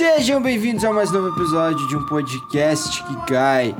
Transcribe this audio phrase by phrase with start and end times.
[0.00, 3.76] Sejam bem-vindos a mais novo episódio de um podcast que cai.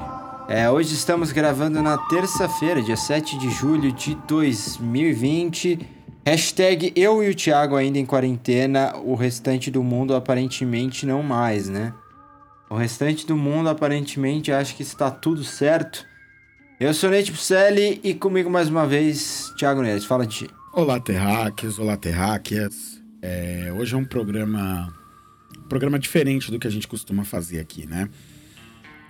[0.48, 5.78] É, hoje estamos gravando na terça-feira, dia 7 de julho de 2020.
[6.26, 11.70] Hashtag eu e o Thiago ainda em quarentena, o restante do mundo aparentemente não mais,
[11.70, 11.94] né?
[12.68, 16.04] O restante do mundo aparentemente acha que está tudo certo.
[16.78, 20.04] Eu sou Nate Pucelli e comigo mais uma vez, Thiago Neres.
[20.04, 20.50] Fala de ti.
[20.74, 23.00] Olá, terráqueos, olá, terráqueas.
[23.22, 24.99] É, hoje é um programa
[25.70, 28.10] programa diferente do que a gente costuma fazer aqui, né?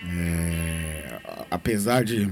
[0.07, 1.19] É,
[1.51, 2.31] apesar de.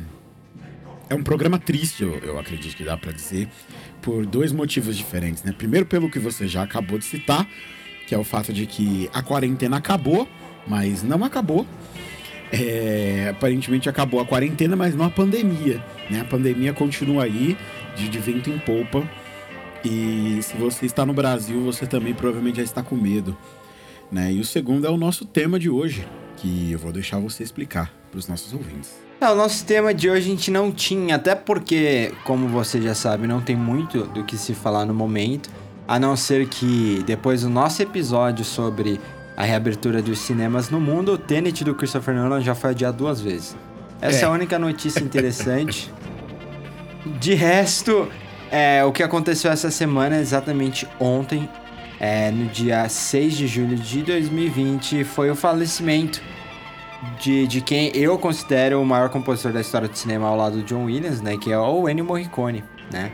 [1.11, 3.49] É um programa triste, eu, eu acredito que dá para dizer,
[4.03, 5.55] por dois motivos diferentes, né?
[5.57, 7.49] Primeiro, pelo que você já acabou de citar,
[8.07, 10.29] que é o fato de que a quarentena acabou,
[10.67, 11.67] mas não acabou.
[12.53, 15.83] É, aparentemente acabou a quarentena, mas não a pandemia.
[16.11, 16.21] Né?
[16.21, 17.57] A pandemia continua aí,
[17.97, 19.09] de, de vento em polpa.
[19.83, 23.37] E se você está no Brasil, você também provavelmente já está com medo.
[24.11, 24.33] Né?
[24.33, 26.07] E o segundo é o nosso tema de hoje,
[26.37, 28.91] que eu vou deixar você explicar para os nossos ouvintes.
[29.21, 32.95] É, o nosso tema de hoje a gente não tinha, até porque, como você já
[32.95, 35.51] sabe, não tem muito do que se falar no momento,
[35.87, 39.01] a não ser que depois do nosso episódio sobre
[39.37, 43.21] a reabertura dos cinemas no mundo, o Tenet do Christopher Nolan já foi adiado duas
[43.21, 43.57] vezes.
[44.01, 45.93] Essa é, é a única notícia interessante.
[47.19, 48.09] De resto,
[48.51, 51.49] é, o que aconteceu essa semana, exatamente ontem,
[52.01, 56.23] é, no dia 6 de julho de 2020, foi o falecimento
[57.21, 60.63] de, de quem eu considero o maior compositor da história do cinema ao lado do
[60.63, 61.37] John Williams, né?
[61.37, 63.13] Que é o Ennio Morricone, né?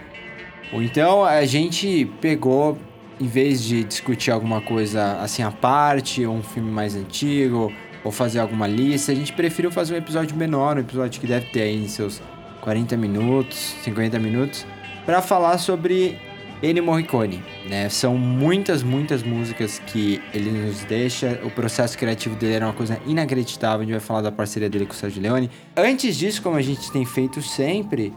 [0.72, 2.76] Então a gente pegou,
[3.20, 8.10] em vez de discutir alguma coisa assim à parte, ou um filme mais antigo, ou
[8.10, 11.62] fazer alguma lista, a gente preferiu fazer um episódio menor, um episódio que deve ter
[11.62, 12.20] aí seus
[12.60, 14.66] 40 minutos, 50 minutos,
[15.06, 16.18] para falar sobre
[16.64, 17.90] Ennio Morricone, né?
[17.90, 21.38] São muitas, muitas músicas que ele nos deixa.
[21.44, 23.80] O processo criativo dele era uma coisa inacreditável.
[23.80, 25.50] A gente vai falar da parceria dele com o Sérgio Leone.
[25.76, 28.14] Antes disso, como a gente tem feito sempre,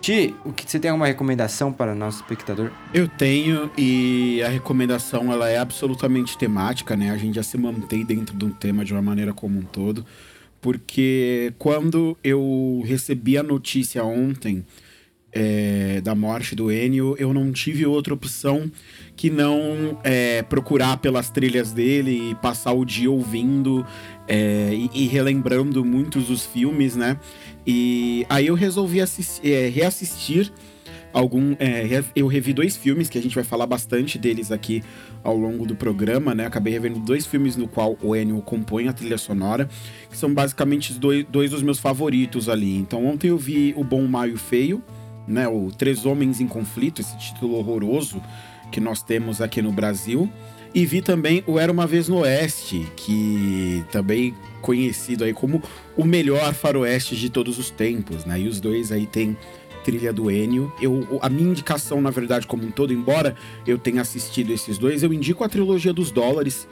[0.00, 2.70] Ti, o que você tem alguma recomendação para o nosso espectador?
[2.94, 7.10] Eu tenho e a recomendação ela é absolutamente temática, né?
[7.10, 10.06] A gente já se mantém dentro de um tema de uma maneira como um todo,
[10.58, 14.64] porque quando eu recebi a notícia ontem
[15.32, 18.70] é, da morte do Enio, eu não tive outra opção
[19.16, 23.86] que não é, procurar pelas trilhas dele e passar o dia ouvindo
[24.26, 27.18] é, e, e, relembrando muitos dos filmes, né?
[27.66, 30.52] E aí eu resolvi assistir, é, reassistir
[31.12, 31.54] algum.
[31.58, 34.82] É, eu revi dois filmes que a gente vai falar bastante deles aqui
[35.22, 36.46] ao longo do programa, né?
[36.46, 39.68] Acabei revendo dois filmes no qual o Enio compõe a trilha sonora,
[40.08, 42.76] que são basicamente dois, dois dos meus favoritos ali.
[42.76, 44.82] Então ontem eu vi O Bom Maio Feio
[45.26, 48.22] né, o Três Homens em Conflito, esse título horroroso
[48.70, 50.30] que nós temos aqui no Brasil.
[50.72, 55.60] E vi também o Era Uma Vez no Oeste, que também conhecido aí como
[55.96, 58.40] o melhor faroeste de todos os tempos, né?
[58.40, 59.36] E os dois aí tem
[59.82, 60.72] trilha do Enio.
[60.80, 63.34] Eu, a minha indicação, na verdade, como um todo, embora
[63.66, 66.68] eu tenha assistido esses dois, eu indico a trilogia dos dólares,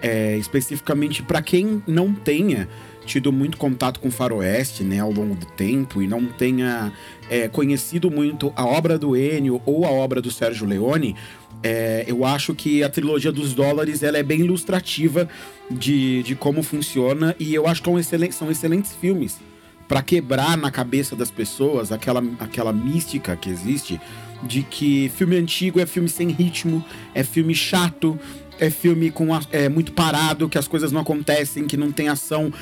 [0.00, 2.68] é, especificamente para quem não tenha
[3.04, 6.92] tido muito contato com faroeste, né, ao longo do tempo e não tenha
[7.28, 11.16] é, conhecido muito a obra do Enio ou a obra do Sérgio Leone,
[11.62, 15.28] é, eu acho que a trilogia dos dólares ela é bem ilustrativa
[15.70, 19.38] de, de como funciona e eu acho que é um excelente, são excelentes filmes
[19.86, 24.00] para quebrar na cabeça das pessoas aquela, aquela mística que existe
[24.42, 26.84] de que filme antigo é filme sem ritmo,
[27.14, 28.18] é filme chato,
[28.58, 32.52] é filme com é muito parado, que as coisas não acontecem, que não tem ação.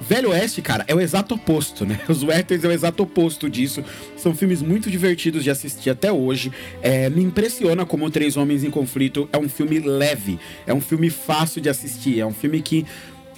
[0.00, 2.00] Velho Oeste, cara, é o exato oposto, né?
[2.08, 3.84] Os Westerns é o exato oposto disso.
[4.16, 6.50] São filmes muito divertidos de assistir até hoje.
[6.80, 11.10] É, me impressiona como Três Homens em Conflito é um filme leve, é um filme
[11.10, 12.86] fácil de assistir, é um filme que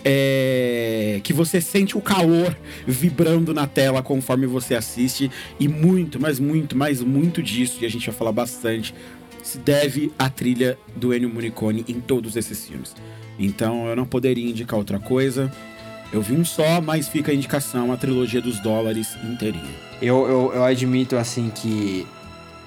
[0.05, 2.57] é, que você sente o calor
[2.87, 5.31] vibrando na tela conforme você assiste
[5.61, 8.95] e muito, mas muito, mas muito disso e a gente vai falar bastante
[9.43, 12.95] se deve à trilha do Ennio Morricone em todos esses filmes.
[13.39, 15.53] Então eu não poderia indicar outra coisa.
[16.13, 19.65] Eu vi um só, mas fica a indicação, a trilogia dos dólares inteirinha.
[20.01, 22.07] Eu, eu, eu admito, assim, que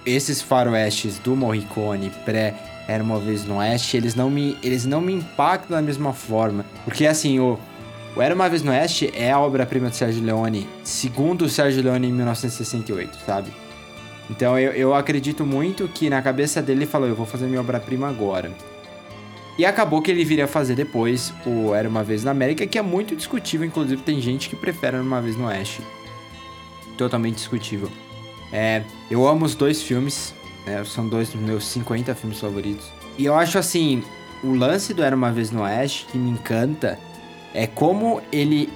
[0.05, 2.53] esses faroestes do Morricone pré
[2.87, 6.65] Era Uma Vez no Oeste, eles não me, eles não me impactam da mesma forma.
[6.83, 7.59] Porque assim, o,
[8.15, 11.83] o Era Uma Vez no Oeste é a obra-prima do Sérgio Leone, segundo o Sérgio
[11.83, 13.51] Leone em 1968, sabe?
[14.29, 17.59] Então eu, eu acredito muito que na cabeça dele ele falou, eu vou fazer minha
[17.59, 18.51] obra-prima agora.
[19.57, 22.81] E acabou que ele viria fazer depois o Era Uma Vez na América, que é
[22.81, 25.81] muito discutível, inclusive tem gente que prefere Era Uma Vez no Oeste.
[26.97, 27.89] Totalmente discutível.
[28.51, 30.33] É, eu amo os dois filmes,
[30.65, 32.85] né, são dois dos meus 50 filmes favoritos.
[33.17, 34.03] E eu acho assim,
[34.43, 36.99] o lance do Era Uma Vez no Oeste que me encanta
[37.53, 38.69] é como ele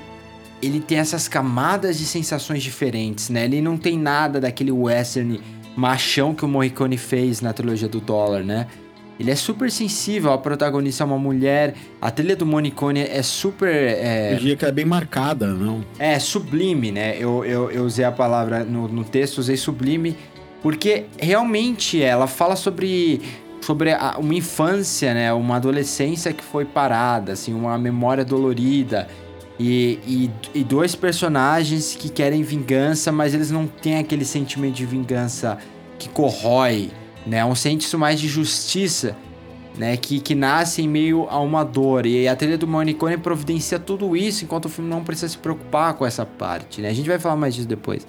[0.62, 3.46] ele tem essas camadas de sensações diferentes, né?
[3.46, 5.40] Ele não tem nada daquele western
[5.76, 8.68] machão que o Morricone fez na trilogia do dólar, né?
[9.20, 13.68] Ele é super sensível, a protagonista é uma mulher, a trilha do Morricone é super...
[13.70, 14.34] É...
[14.34, 15.84] Eu diria que é bem marcada, não?
[16.00, 17.18] É, sublime, né?
[17.20, 20.16] Eu, eu, eu usei a palavra no, no texto, usei sublime,
[20.62, 23.22] porque realmente ela fala sobre
[23.62, 25.34] sobre a, uma infância, né?
[25.34, 29.08] Uma adolescência que foi parada, assim, uma memória dolorida.
[29.60, 34.86] E, e, e, dois personagens que querem vingança, mas eles não têm aquele sentimento de
[34.86, 35.58] vingança
[35.98, 36.90] que corrói,
[37.30, 37.46] né?
[37.46, 39.16] Um sentimento mais de justiça,
[39.78, 39.96] né?
[39.96, 42.06] Que, que nasce em meio a uma dor.
[42.06, 45.94] E a trilha do Monicone providencia tudo isso, enquanto o filme não precisa se preocupar
[45.94, 46.90] com essa parte, né?
[46.90, 48.06] A gente vai falar mais disso depois.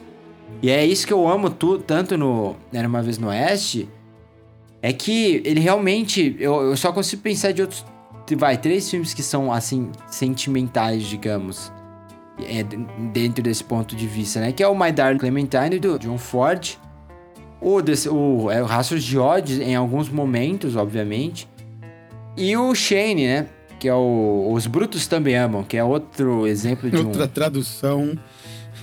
[0.62, 3.88] E é isso que eu amo tu, tanto no Era Uma Vez no Oeste,
[4.82, 6.36] é que ele realmente...
[6.38, 7.84] Eu, eu só consigo pensar de outros
[8.36, 11.72] vai, três filmes que são, assim, sentimentais, digamos.
[12.38, 12.62] É,
[13.12, 14.52] dentro desse ponto de vista, né?
[14.52, 16.78] Que é o My Darling Clementine do John Ford.
[17.60, 21.48] O, desse, o, é, o Rastros de ódio em alguns momentos, obviamente.
[22.36, 23.46] E o Shane, né?
[23.78, 27.28] Que é o Os Brutos Também Amam, que é outro exemplo de Outra um...
[27.28, 28.18] tradução.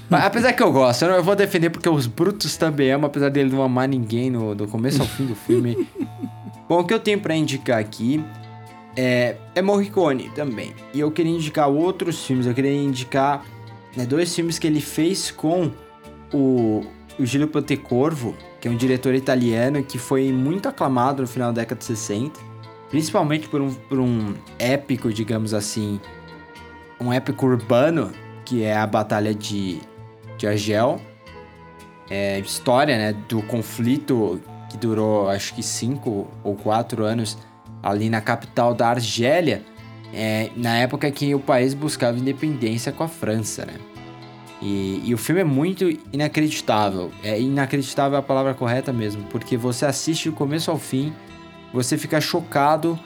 [0.10, 3.62] Apesar que eu gosto, eu, vou defender porque Os Brutos Também Amam, apesar dele não
[3.62, 5.88] amar ninguém no, do começo ao fim do filme.
[6.70, 8.24] Bom, o que eu tenho para indicar aqui
[8.96, 10.74] é, é Morricone também.
[10.94, 12.46] E eu queria indicar outros filmes.
[12.46, 13.46] Eu queria indicar
[13.96, 15.72] né, dois filmes que ele fez com
[16.34, 16.84] o,
[17.18, 18.36] o Gilio Pontecorvo,
[18.68, 22.40] que é um diretor italiano que foi muito aclamado no final da década de 60.
[22.90, 26.00] Principalmente por um, por um épico, digamos assim,
[27.00, 28.12] um épico urbano,
[28.46, 29.80] que é a Batalha de,
[30.38, 31.00] de Argel.
[32.10, 37.38] É, história né, do conflito que durou acho que cinco ou quatro anos
[37.84, 39.62] ali na capital da Argélia,
[40.14, 43.74] é, na época que o país buscava independência com a França, né?
[44.62, 47.12] E, e, o filme é muito inacreditável.
[47.24, 51.14] É inacreditável a palavra correta mesmo, porque você assiste do começo ao fim,
[51.72, 53.00] você fica chocado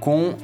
[0.00, 0.34] com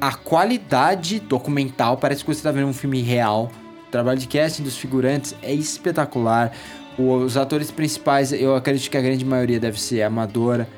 [0.00, 1.96] a qualidade documental.
[1.96, 3.50] Parece que você está vendo um filme real.
[3.88, 6.52] O trabalho de casting dos figurantes é espetacular.
[6.98, 10.68] Os atores principais, eu acredito que a grande maioria deve ser amadora.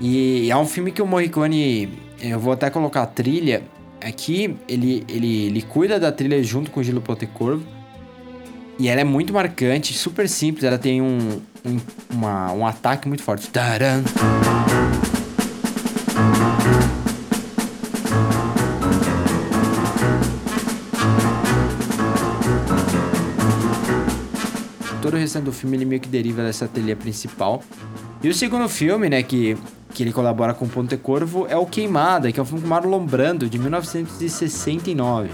[0.00, 1.88] E é um filme que o Morricone,
[2.20, 3.62] eu vou até colocar a trilha
[4.00, 7.62] aqui, ele, ele, ele cuida da trilha junto com o Gilo Pontecorvo.
[8.78, 11.80] E ela é muito marcante, super simples, ela tem um, um,
[12.10, 13.48] uma, um ataque muito forte.
[13.48, 14.02] Taran.
[25.00, 27.62] Todo o restante do filme ele meio que deriva dessa trilha principal.
[28.22, 29.56] E o segundo filme, né, que
[29.92, 33.04] que ele colabora com Ponte Corvo, é o Queimada, que é um filme com Marlon
[33.04, 35.30] Brando, de 1969.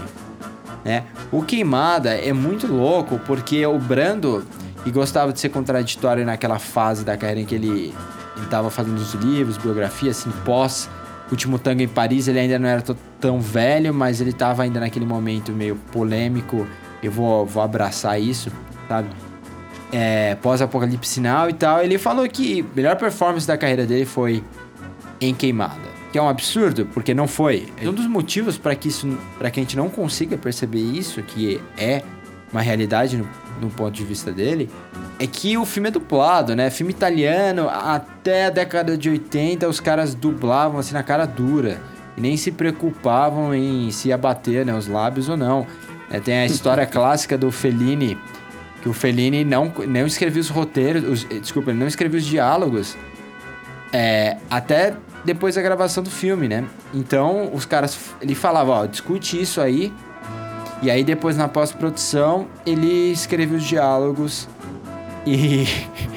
[0.83, 1.03] Né?
[1.31, 4.45] O Queimada é muito louco, porque o Brando,
[4.83, 7.93] que gostava de ser contraditório naquela fase da carreira em que ele
[8.41, 10.89] estava fazendo os livros, biografia, assim, pós
[11.31, 12.83] Último Tango em Paris, ele ainda não era
[13.19, 16.65] tão velho, mas ele estava ainda naquele momento meio polêmico,
[17.03, 18.51] eu vou, vou abraçar isso,
[18.87, 19.09] sabe?
[19.91, 24.43] é, pós-apocalipse sinal e tal, ele falou que a melhor performance da carreira dele foi
[25.19, 25.88] em Queimada.
[26.11, 27.67] Que é um absurdo, porque não foi.
[27.81, 31.61] Um dos motivos para que isso, para que a gente não consiga perceber isso, que
[31.77, 32.01] é
[32.51, 33.27] uma realidade no,
[33.61, 34.69] no, ponto de vista dele,
[35.19, 36.69] é que o filme é dublado, né?
[36.71, 41.79] Filme italiano, até a década de 80 os caras dublavam assim na cara dura.
[42.17, 45.67] E nem se preocupavam em se abater né, os lábios ou não.
[46.09, 48.17] É, tem a história clássica do Fellini
[48.81, 52.97] que o Fellini não, não escrevia os roteiros, os, desculpa, ele não escrevia os diálogos
[53.91, 56.65] é, até depois da gravação do filme, né?
[56.93, 59.93] Então, os caras, ele falava, ó, discute isso aí,
[60.81, 64.47] e aí depois na pós-produção ele escreve os diálogos
[65.25, 65.65] e...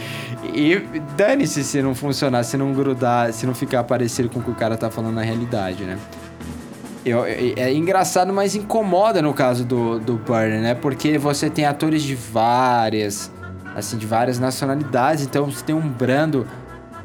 [0.54, 0.78] e
[1.16, 4.54] dane-se se não funcionar, se não grudar, se não ficar parecido com o que o
[4.54, 5.98] cara tá falando na realidade, né?
[7.04, 10.74] Eu, é, é engraçado, mas incomoda no caso do, do Burner, né?
[10.74, 13.30] Porque você tem atores de várias
[13.74, 15.24] assim, de várias nacionalidades.
[15.24, 16.46] Então você tem um Brando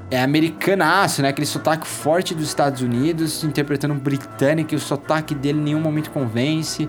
[0.09, 1.29] é americanaço, né?
[1.29, 5.81] Aquele sotaque forte dos Estados Unidos, interpretando um britânico, e o sotaque dele em nenhum
[5.81, 6.87] momento convence,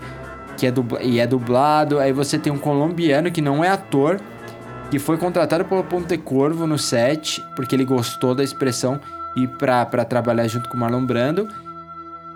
[0.57, 1.99] que é dubla e é dublado.
[1.99, 4.19] Aí você tem um colombiano que não é ator,
[4.89, 8.99] que foi contratado pelo Ponte Corvo no set, porque ele gostou da expressão
[9.35, 11.47] e pra trabalhar junto com o Marlon Brando.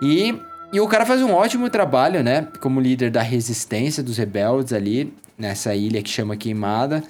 [0.02, 0.38] E,
[0.72, 2.46] e o cara faz um ótimo trabalho, né?
[2.60, 7.02] Como líder da resistência dos rebeldes ali, nessa ilha que chama Queimada.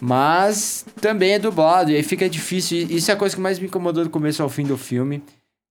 [0.00, 2.78] Mas também é dublado, e aí fica difícil.
[2.90, 5.22] Isso é a coisa que mais me incomodou do começo ao fim do filme.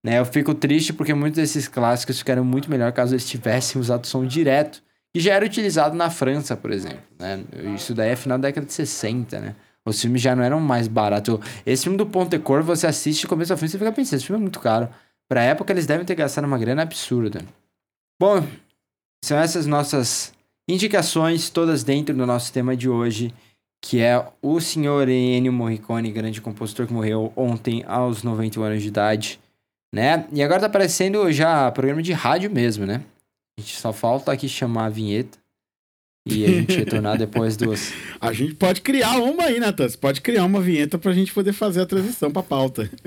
[0.03, 0.19] Né?
[0.19, 4.25] Eu fico triste porque muitos desses clássicos ficariam muito melhor caso eles tivessem usado som
[4.25, 4.81] direto.
[5.13, 7.03] Que já era utilizado na França, por exemplo.
[7.19, 7.43] Né?
[7.75, 9.55] Isso daí é final da década de 60, né?
[9.85, 11.39] Os filmes já não eram mais baratos.
[11.65, 14.39] Esse filme do Ponte Cor, você assiste começo ao fim, você fica pensando, esse filme
[14.39, 14.89] é muito caro.
[15.29, 17.41] Pra época, eles devem ter gastado uma grana absurda.
[18.19, 18.43] Bom,
[19.23, 20.33] são essas nossas
[20.67, 23.33] indicações, todas dentro do nosso tema de hoje
[23.83, 28.87] que é o senhor Ennio Morricone, grande compositor que morreu ontem aos 91 anos de
[28.87, 29.41] idade,
[29.93, 30.25] né?
[30.31, 33.03] E agora tá aparecendo já programa de rádio mesmo, né?
[33.59, 35.37] A gente só falta aqui chamar a vinheta
[36.25, 37.91] e a gente retornar depois dos...
[38.21, 39.89] A gente pode criar uma aí, Natan.
[39.89, 42.89] Você pode criar uma vinheta pra gente poder fazer a transição pra pauta.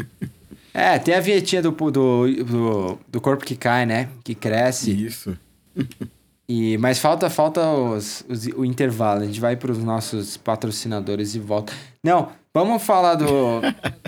[0.78, 4.10] É, tem a vinhetinha do, do, do, do corpo que cai, né?
[4.22, 5.06] Que cresce.
[5.06, 5.34] Isso.
[6.48, 9.22] E, mas falta falta os, os, o intervalo.
[9.22, 11.72] A gente vai para os nossos patrocinadores e volta.
[12.02, 13.26] Não, vamos falar do.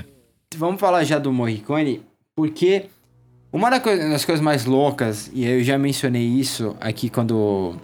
[0.57, 2.03] vamos falar já do Morricone,
[2.37, 2.87] porque
[3.53, 7.75] uma das coisas mais loucas, e eu já mencionei isso aqui quando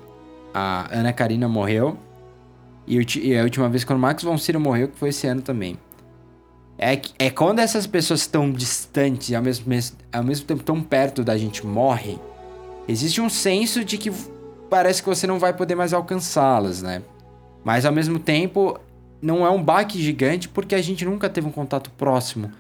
[0.53, 1.99] a Ana Karina morreu,
[2.87, 5.43] e, e a última vez quando o Max von Sydow morreu, que foi esse ano
[5.43, 5.79] também.
[6.77, 9.73] É, é quando essas pessoas estão distantes e ao mesmo,
[10.13, 12.19] ao mesmo tempo tão perto da gente morrem,
[12.87, 14.13] existe um senso de que
[14.75, 17.01] parece que você não vai poder mais alcançá-las, né?
[17.63, 18.77] Mas ao mesmo tempo,
[19.23, 22.51] não é um baque gigante porque a gente nunca teve um contato próximo.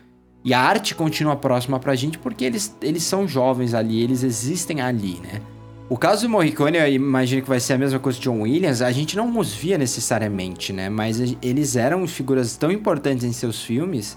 [0.45, 4.81] E a arte continua próxima pra gente porque eles, eles são jovens ali, eles existem
[4.81, 5.41] ali, né?
[5.89, 8.81] O caso do Morricone, eu imagino que vai ser a mesma coisa de John Williams,
[8.81, 10.89] a gente não os via necessariamente, né?
[10.89, 14.17] Mas eles eram figuras tão importantes em seus filmes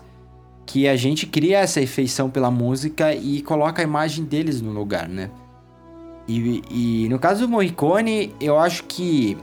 [0.67, 5.09] que a gente cria essa afeição pela música e coloca a imagem deles no lugar,
[5.09, 5.31] né?
[6.27, 9.37] E, e, no caso do Morricone, eu acho que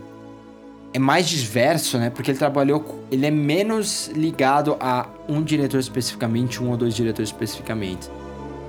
[0.92, 2.10] é mais diverso, né?
[2.10, 3.04] Porque ele trabalhou.
[3.10, 8.10] Ele é menos ligado a um diretor especificamente, um ou dois diretores especificamente.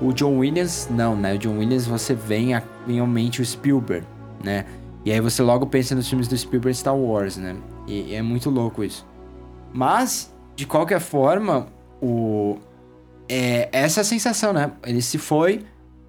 [0.01, 1.35] O John Williams, não, né?
[1.35, 4.05] O John Williams você vem a, mente o Spielberg,
[4.43, 4.65] né?
[5.03, 7.55] E aí você logo pensa nos filmes do Spielberg Star Wars, né?
[7.85, 9.05] E, e é muito louco isso.
[9.73, 11.67] Mas, de qualquer forma,
[12.01, 12.57] o.
[13.27, 14.71] É essa sensação, né?
[14.85, 15.65] Ele se foi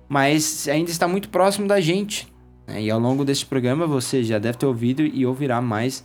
[0.09, 2.33] mas ainda está muito próximo da gente.
[2.67, 2.83] Né?
[2.83, 6.05] E ao longo desse programa você já deve ter ouvido e ouvirá mais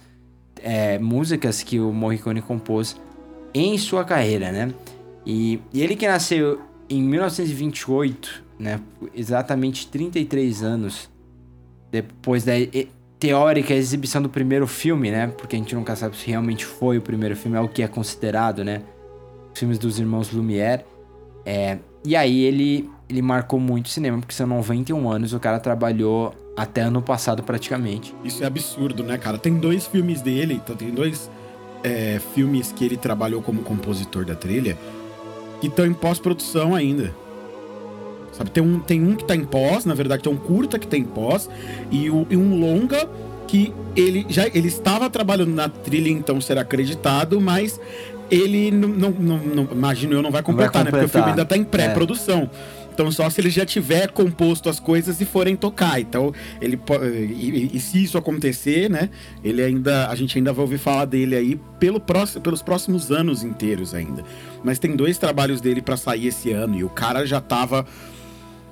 [0.61, 2.99] é, músicas que o Morricone compôs
[3.53, 4.73] em sua carreira, né?
[5.25, 8.79] E, e, ele que nasceu em 1928, né?
[9.13, 11.09] Exatamente 33 anos
[11.91, 12.53] depois da
[13.19, 15.27] teórica exibição do primeiro filme, né?
[15.27, 17.87] Porque a gente nunca sabe se realmente foi o primeiro filme, é o que é
[17.87, 18.81] considerado, né?
[19.53, 20.85] Os filmes dos irmãos Lumière.
[21.45, 25.59] É, e aí ele ele marcou muito o cinema, porque são 91 anos, o cara
[25.59, 28.15] trabalhou até ano passado praticamente.
[28.23, 29.37] Isso é absurdo, né, cara?
[29.37, 31.29] Tem dois filmes dele, então tem dois
[31.83, 34.77] é, filmes que ele trabalhou como compositor da trilha
[35.59, 37.13] que estão em pós-produção ainda.
[38.31, 40.87] Sabe, tem um, tem um que tá em pós, na verdade tem um curta que
[40.87, 41.49] tá em pós,
[41.91, 43.09] e, o, e um longa
[43.45, 47.77] que ele já ele estava trabalhando na trilha, então será acreditado, mas
[48.31, 50.91] ele não, não, não, não imagino eu, não vai completar, não vai completar.
[50.91, 50.91] né?
[50.91, 52.49] Porque o filme ainda tá em pré-produção.
[52.77, 52.80] É.
[52.93, 55.99] Então só se ele já tiver composto as coisas e forem tocar.
[55.99, 56.79] Então ele
[57.29, 59.09] e, e, se isso acontecer, né?
[59.43, 63.43] Ele ainda a gente ainda vai ouvir falar dele aí pelo próximo, pelos próximos anos
[63.43, 64.23] inteiros ainda.
[64.63, 67.85] Mas tem dois trabalhos dele para sair esse ano e o cara já tava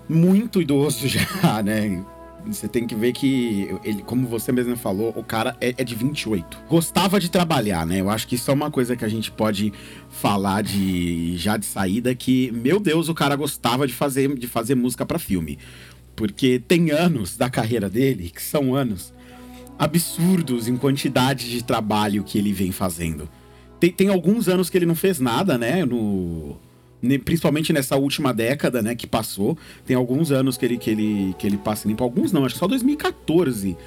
[0.07, 2.03] muito idoso já, né?
[2.53, 5.95] Você tem que ver que, ele, como você mesmo falou, o cara é, é, de
[5.95, 6.63] 28.
[6.69, 8.01] Gostava de trabalhar, né?
[8.01, 9.73] Eu acho que isso é uma coisa que a gente pode
[10.09, 14.75] falar de já de saída que, meu Deus, o cara gostava de fazer, de fazer
[14.75, 15.57] música para filme.
[16.15, 19.13] Porque tem anos da carreira dele, que são anos
[19.77, 23.29] absurdos em quantidade de trabalho que ele vem fazendo.
[23.79, 25.85] Tem, tem alguns anos que ele não fez nada, né?
[25.85, 26.57] No
[27.23, 29.57] principalmente nessa última década, né, que passou.
[29.85, 32.03] Tem alguns anos que ele, que ele, que ele passa limpo.
[32.03, 33.77] Alguns não, acho que só 2014.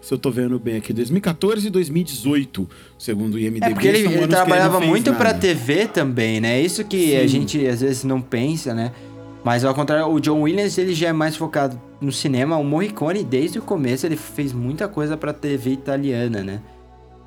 [0.00, 3.66] Se eu tô vendo bem aqui, 2014 e 2018, segundo o IMDb.
[3.66, 5.22] É porque ele, ele trabalhava ele muito nada.
[5.22, 6.60] pra TV também, né?
[6.60, 7.16] Isso que Sim.
[7.18, 8.92] a gente às vezes não pensa, né?
[9.44, 12.56] Mas ao contrário, o John Williams ele já é mais focado no cinema.
[12.56, 16.62] O Morricone, desde o começo, ele fez muita coisa pra TV italiana, né?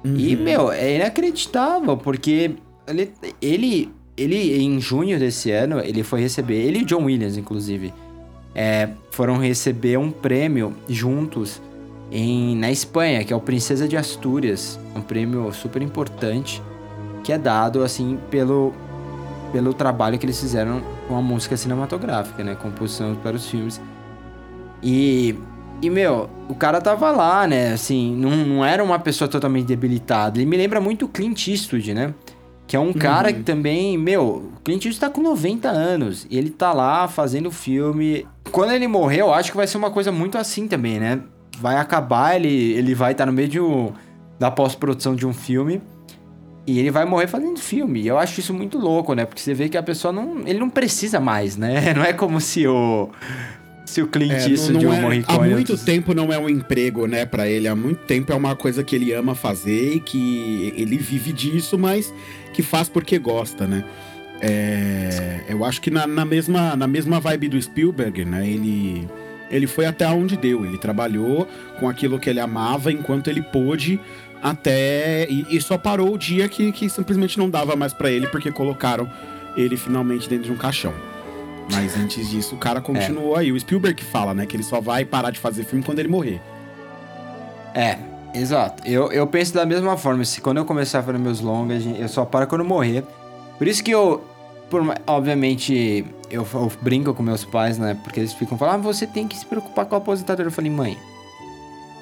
[0.03, 2.51] E, meu, é inacreditável, porque
[2.85, 7.93] ele, ele, ele, em junho desse ano, ele foi receber, ele e John Williams, inclusive,
[8.53, 11.61] é, foram receber um prêmio juntos
[12.11, 16.61] em, na Espanha, que é o Princesa de Astúrias, um prêmio super importante,
[17.23, 18.73] que é dado, assim, pelo,
[19.51, 23.81] pelo trabalho que eles fizeram com a música cinematográfica, né, composição para os filmes.
[24.81, 25.35] E
[25.83, 27.73] e, meu, o cara tava lá, né?
[27.73, 30.37] Assim, não, não era uma pessoa totalmente debilitada.
[30.37, 32.13] Ele me lembra muito Clint Eastwood, né?
[32.65, 33.33] Que é um cara Uhum.
[33.35, 34.23] que também, meu,
[34.55, 36.25] o Clint Eastwood tá com 90 anos.
[36.29, 38.25] E ele tá lá fazendo filme.
[38.51, 41.19] Quando ele morrer, eu acho que vai ser uma coisa muito assim também, né?
[41.59, 43.91] Vai acabar, ele, ele vai estar no meio um-
[44.39, 45.81] da pós-produção de um filme.
[46.65, 48.01] E ele vai morrer fazendo filme.
[48.01, 49.25] E eu acho isso muito louco, né?
[49.25, 50.47] Porque você vê que a pessoa não.
[50.47, 51.93] Ele não precisa mais, né?
[51.93, 53.09] Não é como se o.
[53.85, 55.49] Se o Clint É, Eastwood não, ou é, há Morricone...
[55.49, 57.67] muito outros- tempo não é um emprego, né, pra ele.
[57.67, 61.77] Há muito tempo é uma coisa que ele ama fazer e que ele vive disso,
[61.77, 62.11] mas
[62.53, 63.83] que faz porque gosta, né?
[64.39, 68.47] É, eu acho que na, na mesma, na mesma vibe do Spielberg, né?
[68.47, 69.07] Ele,
[69.49, 70.65] ele foi até onde deu.
[70.65, 71.47] Ele trabalhou
[71.79, 73.99] com aquilo que ele amava enquanto ele pôde
[74.41, 75.27] até.
[75.29, 78.51] E, e só parou o dia que, que simplesmente não dava mais pra ele porque
[78.51, 79.09] colocaram
[79.55, 80.93] ele finalmente dentro de um caixão.
[81.71, 83.51] Mas antes disso, o cara continuou aí.
[83.51, 84.45] O Spielberg fala, né?
[84.45, 86.41] Que ele só vai parar de fazer filme quando ele morrer.
[87.73, 87.97] É,
[88.33, 88.83] exato.
[88.87, 90.23] Eu, eu penso da mesma forma.
[90.25, 93.03] Se quando eu começar a fazer meus longas, eu só paro quando eu morrer.
[93.57, 94.23] Por isso que eu,
[94.69, 97.97] por obviamente, eu, eu brinco com meus pais, né?
[98.03, 100.47] Porque eles ficam falando, ah, você tem que se preocupar com a aposentadoria.
[100.47, 100.97] Eu falei, mãe,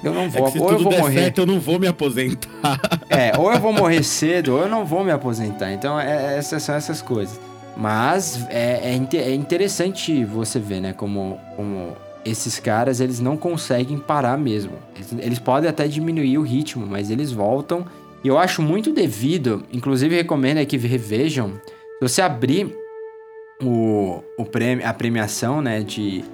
[0.02, 1.20] eu não É vou, se ou eu vou morrer.
[1.20, 2.50] certo, eu não vou me aposentar.
[3.08, 5.70] É, ou eu vou morrer cedo, ou eu não vou me aposentar.
[5.70, 7.38] Então, é, essas são essas coisas.
[7.76, 10.92] Mas é, é, é interessante você ver, né?
[10.94, 14.72] Como, como esses caras, eles não conseguem parar mesmo.
[14.94, 17.84] Eles, eles podem até diminuir o ritmo, mas eles voltam.
[18.22, 21.54] E eu acho muito devido, inclusive recomendo aí que revejam.
[21.98, 22.76] Se você abrir
[23.60, 26.24] o, o prêmio, a premiação, né, de,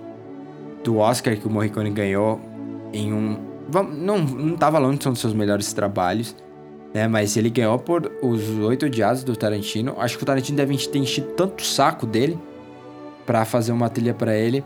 [0.85, 2.41] do Oscar que o Morricone ganhou
[2.93, 3.39] em um...
[3.73, 6.34] Não, não tá falando que são dos seus melhores trabalhos,
[6.95, 7.06] né?
[7.06, 9.95] Mas ele ganhou por Os Oito Odiados do Tarantino.
[9.99, 12.39] Acho que o Tarantino deve ter enchido tanto o saco dele
[13.26, 14.65] pra fazer uma trilha pra ele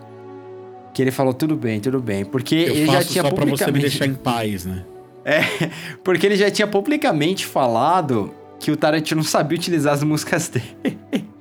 [0.93, 3.45] que ele falou tudo bem, tudo bem, porque Eu ele já tinha só pra você
[3.45, 4.85] me publicamente deixar em paz, né?
[5.25, 5.41] é,
[6.03, 10.99] porque ele já tinha publicamente falado que o Tarantino não sabia utilizar as músicas dele.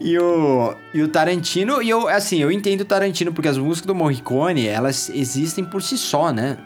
[0.00, 3.86] E o, e o Tarantino, e eu, assim, eu entendo o Tarantino, porque as músicas
[3.86, 6.56] do Morricone, elas existem por si só, né?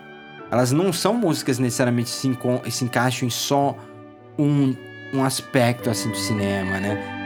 [0.53, 2.31] Elas não são músicas necessariamente se,
[2.71, 3.77] se encaixam em só
[4.39, 4.73] um,
[5.13, 7.24] um aspecto, assim, do cinema, né?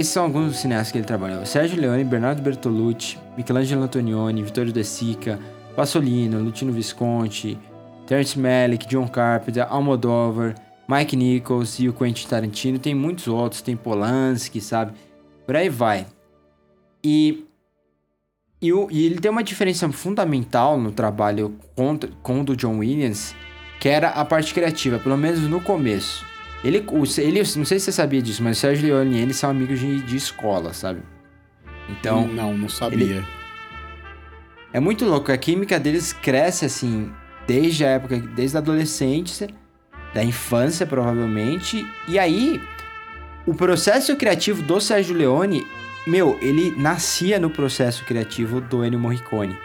[0.00, 1.44] Esses são alguns dos cineastas que ele trabalhou.
[1.44, 5.38] Sérgio Leone, Bernardo Bertolucci, Michelangelo Antonioni, Vittorio De Sica,
[5.76, 7.58] Pasolino, Lutino Visconti,
[8.06, 10.54] Terence Malick, John Carpenter, Almodóvar,
[10.88, 12.78] Mike Nichols e o Quentin Tarantino.
[12.78, 14.92] Tem muitos outros, tem Polanski, sabe?
[15.44, 16.06] Por aí vai.
[17.04, 17.44] E,
[18.62, 22.78] e, o- e ele tem uma diferença fundamental no trabalho com, com o do John
[22.78, 23.34] Williams,
[23.78, 26.24] que era a parte criativa, pelo menos no começo.
[26.62, 29.32] Ele, o, ele, não sei se você sabia disso, mas o Sérgio Leone e ele
[29.32, 31.00] são amigos de, de escola, sabe?
[31.88, 33.24] Então, Não, não sabia.
[34.72, 35.32] é muito louco.
[35.32, 37.10] A química deles cresce assim,
[37.46, 39.48] desde a época, desde a adolescência,
[40.14, 41.86] da infância, provavelmente.
[42.06, 42.60] E aí,
[43.46, 45.66] o processo criativo do Sérgio Leone,
[46.06, 49.56] meu, ele nascia no processo criativo do Ennio Morricone.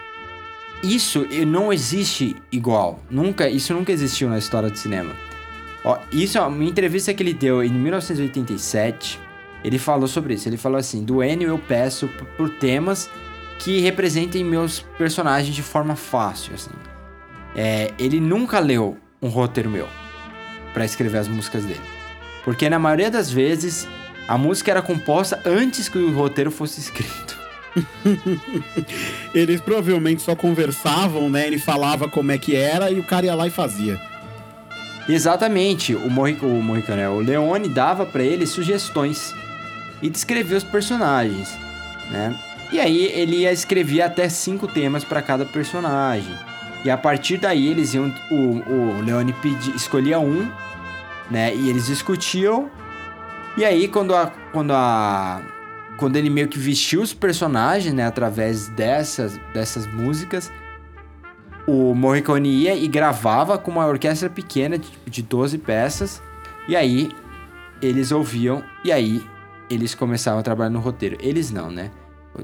[0.82, 3.00] Isso eh, não existe igual.
[3.10, 5.14] Nunca, isso nunca existiu na história do cinema.
[5.86, 9.20] Ó, isso é uma entrevista que ele deu em 1987.
[9.62, 10.48] Ele falou sobre isso.
[10.48, 13.08] Ele falou assim: do Ennio eu peço por temas
[13.60, 16.54] que representem meus personagens de forma fácil.
[16.54, 16.72] Assim.
[17.54, 19.86] É, ele nunca leu um roteiro meu
[20.74, 21.80] pra escrever as músicas dele,
[22.44, 23.88] porque na maioria das vezes
[24.28, 27.38] a música era composta antes que o roteiro fosse escrito.
[29.32, 31.46] Eles provavelmente só conversavam, né?
[31.46, 34.00] Ele falava como é que era e o cara ia lá e fazia.
[35.08, 37.08] Exatamente, o, o Morricone, né?
[37.08, 39.34] o Leone dava pra ele sugestões
[40.02, 41.56] e descrevia os personagens,
[42.10, 42.36] né?
[42.72, 46.34] E aí ele ia escrever até cinco temas pra cada personagem.
[46.84, 50.50] E a partir daí eles iam, o, o Leone pedi, escolhia um,
[51.30, 51.54] né?
[51.54, 52.68] E eles discutiam.
[53.56, 55.40] E aí quando a, quando a,
[55.96, 58.06] quando ele meio que vestiu os personagens, né?
[58.06, 60.50] Através dessas, dessas músicas,
[61.66, 66.22] o Morricone ia e gravava com uma orquestra pequena de, de 12 peças.
[66.68, 67.10] E aí
[67.82, 69.22] eles ouviam e aí
[69.68, 71.16] eles começavam a trabalhar no roteiro.
[71.20, 71.90] Eles não, né?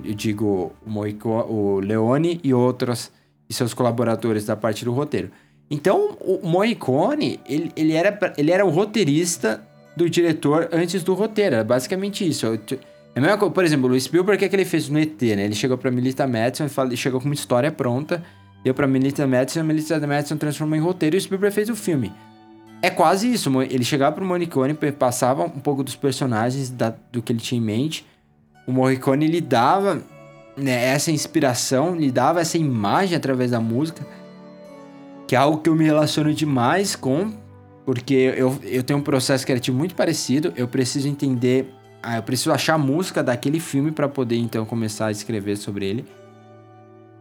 [0.05, 3.13] Eu digo o, Moico, o Leone e outros
[3.49, 5.31] e seus colaboradores da parte do roteiro.
[5.71, 9.63] Então, o Morricone, ele, ele, era, ele era o roteirista
[9.97, 11.57] do diretor antes do roteiro.
[11.57, 12.47] Era basicamente isso.
[13.15, 15.21] É mesma coisa, por exemplo, o Spielberg, o que, é que ele fez no ET,
[15.21, 15.45] né?
[15.45, 18.23] Ele chegou pra Melissa Madison e chegou com uma história pronta,
[18.65, 21.77] deu pra Melissa Madison, a Melissa Madison transformou em roteiro e o Spielberg fez o
[21.77, 22.13] filme.
[22.81, 23.51] É quase isso.
[23.63, 27.65] Ele chegava pro Morricone, passava um pouco dos personagens da, do que ele tinha em
[27.65, 28.07] mente.
[28.67, 30.03] O Morricone lhe dava
[30.57, 34.05] né, essa inspiração, lhe dava essa imagem através da música,
[35.29, 37.33] que é algo que eu me relaciono demais com,
[37.87, 40.53] porque eu, eu tenho um processo criativo muito parecido.
[40.57, 41.73] Eu preciso entender
[42.03, 45.87] ah, eu preciso achar a música daquele filme para poder então começar a escrever sobre
[45.87, 46.05] ele.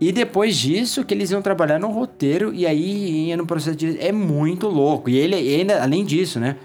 [0.01, 3.99] E depois disso, que eles iam trabalhar no roteiro e aí ia no processo de.
[3.99, 5.11] É muito louco.
[5.11, 6.55] E ele, ainda, além disso, né?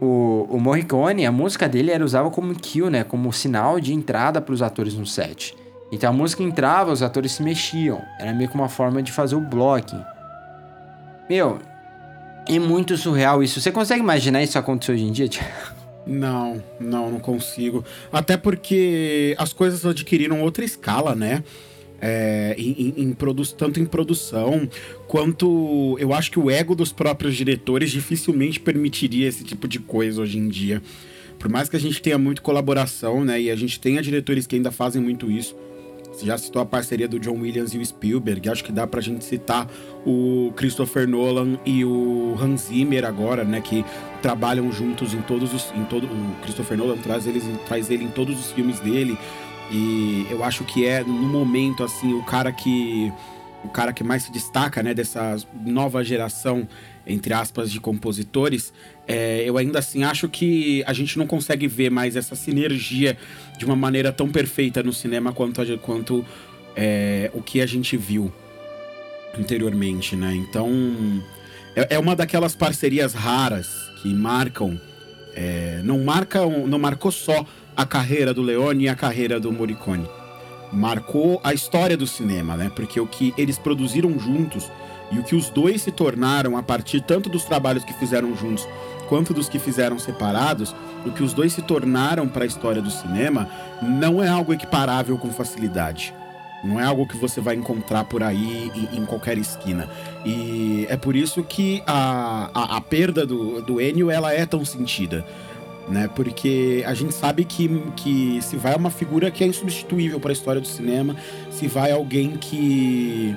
[0.00, 3.02] O, o Morricone, a música dele era usada como kill, né?
[3.02, 5.56] Como sinal de entrada para os atores no set.
[5.90, 8.00] Então a música entrava, os atores se mexiam.
[8.16, 10.02] Era meio que uma forma de fazer o blocking.
[11.28, 11.58] Meu,
[12.48, 13.60] é muito surreal isso.
[13.60, 15.28] Você consegue imaginar isso acontecer hoje em dia?
[16.06, 17.84] Não, não, não consigo.
[18.12, 21.42] Até porque as coisas adquiriram outra escala, né?
[22.00, 23.16] É, em, em, em
[23.56, 24.68] tanto em produção
[25.08, 30.20] quanto eu acho que o ego dos próprios diretores dificilmente permitiria esse tipo de coisa
[30.20, 30.82] hoje em dia.
[31.38, 33.40] Por mais que a gente tenha muito colaboração, né?
[33.40, 35.56] E a gente tenha diretores que ainda fazem muito isso.
[36.12, 38.48] Você já citou a parceria do John Williams e o Spielberg.
[38.48, 39.70] Acho que dá pra gente citar
[40.04, 43.60] o Christopher Nolan e o Hans Zimmer agora, né?
[43.60, 43.84] Que
[44.22, 45.70] trabalham juntos em todos os.
[45.74, 49.18] Em todo, o Christopher Nolan traz, eles, traz ele em todos os filmes dele.
[49.70, 53.12] E eu acho que é, no momento, assim, o cara que.
[53.64, 56.68] O cara que mais se destaca, né, dessa nova geração,
[57.04, 58.72] entre aspas, de compositores,
[59.08, 63.16] é, eu ainda assim acho que a gente não consegue ver mais essa sinergia
[63.58, 66.24] de uma maneira tão perfeita no cinema quanto, a, quanto
[66.76, 68.32] é, o que a gente viu
[69.36, 70.34] anteriormente, né?
[70.34, 70.70] Então,
[71.74, 73.68] é, é uma daquelas parcerias raras
[74.02, 74.80] que marcam,
[75.34, 77.44] é, não marcam, não marcou só
[77.76, 80.08] a carreira do Leone e a carreira do Morricone.
[80.72, 82.70] Marcou a história do cinema, né?
[82.74, 84.70] Porque o que eles produziram juntos
[85.12, 88.66] e o que os dois se tornaram a partir tanto dos trabalhos que fizeram juntos
[89.08, 92.90] quanto dos que fizeram separados, o que os dois se tornaram para a história do
[92.90, 93.48] cinema
[93.80, 96.12] não é algo equiparável com facilidade.
[96.64, 99.88] Não é algo que você vai encontrar por aí em, qualquer esquina.
[100.24, 104.64] E é por isso que a, a, a, perda do, do Enio ela é tão
[104.64, 105.24] sentida.
[105.88, 106.08] Né?
[106.14, 110.32] Porque a gente sabe que, que se vai uma figura que é insubstituível para a
[110.32, 111.14] história do cinema,
[111.50, 113.36] se vai alguém que,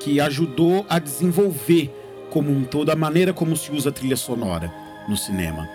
[0.00, 1.94] que ajudou a desenvolver
[2.30, 4.72] como um todo a maneira como se usa a trilha sonora
[5.08, 5.68] no cinema.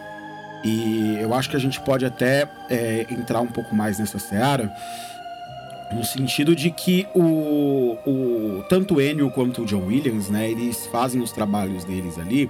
[0.64, 4.74] E eu acho que a gente pode até é, entrar um pouco mais nessa seara
[5.94, 10.88] no sentido de que o, o tanto o Enio quanto o John Williams, né, eles
[10.88, 12.50] fazem os trabalhos deles ali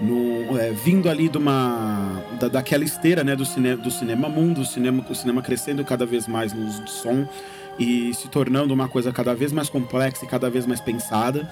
[0.00, 4.60] no, é, vindo ali de uma da, daquela esteira, né, do cinema do cinema mundo,
[4.60, 7.26] o cinema o cinema crescendo cada vez mais no uso de som
[7.78, 11.48] e se tornando uma coisa cada vez mais complexa e cada vez mais pensada.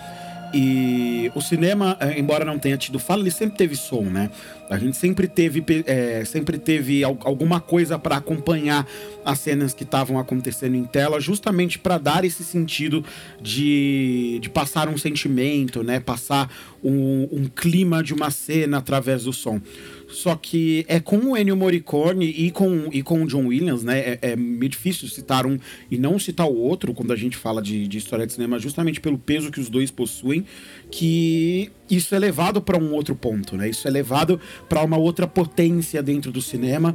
[0.55, 4.31] E o cinema, é, embora não tenha tido fala, ele sempre teve som, né?
[4.71, 8.87] A gente sempre teve, é, sempre teve alguma coisa para acompanhar
[9.25, 13.05] as cenas que estavam acontecendo em tela, justamente para dar esse sentido
[13.43, 15.99] de, de passar um sentimento, né?
[15.99, 16.49] Passar
[16.83, 19.61] um, um clima de uma cena através do som.
[20.09, 23.99] Só que é com o Ennio Morricone e com, e com o John Williams, né?
[24.01, 25.59] É, é meio difícil citar um
[25.91, 29.01] e não citar o outro quando a gente fala de, de história de cinema, justamente
[29.01, 30.45] pelo peso que os dois possuem,
[30.91, 33.69] que isso é levado para um outro ponto, né?
[33.69, 36.95] Isso é levado para uma outra potência dentro do cinema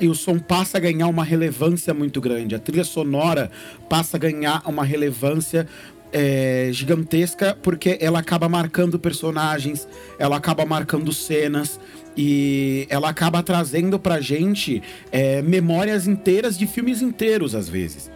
[0.00, 2.54] e o som passa a ganhar uma relevância muito grande.
[2.54, 3.50] A trilha sonora
[3.88, 5.66] passa a ganhar uma relevância
[6.12, 9.86] é, gigantesca porque ela acaba marcando personagens,
[10.18, 11.78] ela acaba marcando cenas
[12.16, 18.10] e ela acaba trazendo pra gente é, memórias inteiras de filmes inteiros, às vezes.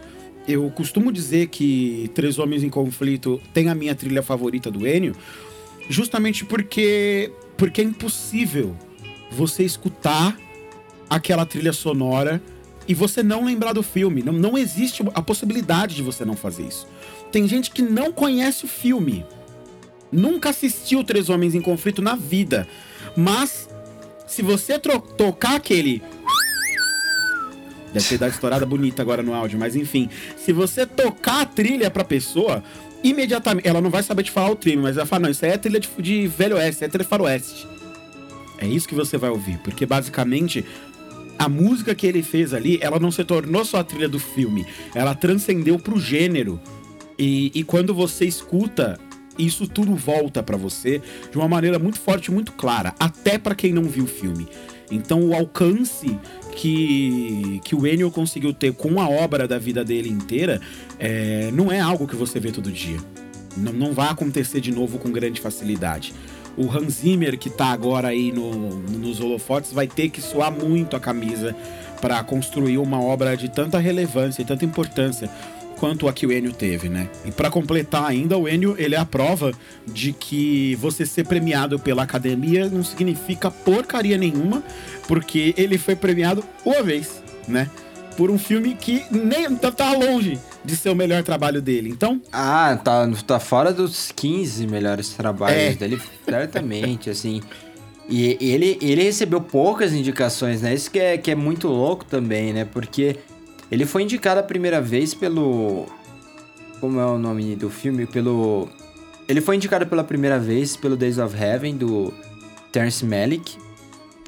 [0.47, 5.15] Eu costumo dizer que Três Homens em Conflito tem a minha trilha favorita do Enio,
[5.87, 8.75] justamente porque, porque é impossível
[9.31, 10.37] você escutar
[11.09, 12.41] aquela trilha sonora
[12.87, 14.21] e você não lembrar do filme.
[14.21, 16.87] Não, não existe a possibilidade de você não fazer isso.
[17.33, 19.25] Tem gente que não conhece o filme,
[20.11, 22.67] nunca assistiu Três Homens em Conflito na vida,
[23.17, 23.67] mas
[24.27, 26.03] se você tocar aquele.
[27.91, 30.11] Deve ter dado estourada bonita agora no áudio, mas enfim.
[30.37, 32.63] Se você tocar a trilha pra pessoa,
[33.03, 33.67] imediatamente.
[33.67, 35.57] Ela não vai saber te falar o trilho, mas ela fala: não, isso aí é
[35.57, 37.67] trilha de, de Velho Oeste, é trilha faroeste.
[38.59, 40.63] É isso que você vai ouvir, porque basicamente
[41.39, 44.67] a música que ele fez ali, ela não se tornou só a trilha do filme,
[44.93, 46.61] ela transcendeu pro gênero.
[47.17, 48.99] E, e quando você escuta,
[49.37, 53.73] isso tudo volta para você de uma maneira muito forte, muito clara, até para quem
[53.73, 54.47] não viu o filme.
[54.91, 56.19] Então o alcance
[56.55, 60.61] que, que o Ennio conseguiu ter com a obra da vida dele inteira
[60.99, 62.97] é, não é algo que você vê todo dia.
[63.57, 66.13] Não, não vai acontecer de novo com grande facilidade.
[66.55, 70.95] O Hans Zimmer, que tá agora aí no, nos holofotes, vai ter que suar muito
[70.95, 71.55] a camisa
[71.99, 75.29] para construir uma obra de tanta relevância e tanta importância
[75.83, 77.09] quanto a que o Enio teve, né?
[77.25, 79.51] E para completar ainda, o Enio, ele é a prova
[79.85, 84.63] de que você ser premiado pela academia não significa porcaria nenhuma,
[85.09, 87.69] porque ele foi premiado uma vez, né?
[88.15, 91.89] Por um filme que nem tá longe de ser o melhor trabalho dele.
[91.89, 92.21] Então.
[92.31, 95.73] Ah, tá, tá fora dos 15 melhores trabalhos é.
[95.73, 97.41] dele, certamente, assim.
[98.07, 100.73] E ele, ele recebeu poucas indicações, né?
[100.73, 102.63] Isso que é, que é muito louco também, né?
[102.63, 103.17] Porque
[103.71, 105.85] ele foi indicado a primeira vez pelo.
[106.79, 108.05] Como é o nome do filme?
[108.05, 108.67] Pelo.
[109.27, 112.13] Ele foi indicado pela primeira vez pelo Days of Heaven, do
[112.71, 113.57] Terence Malick.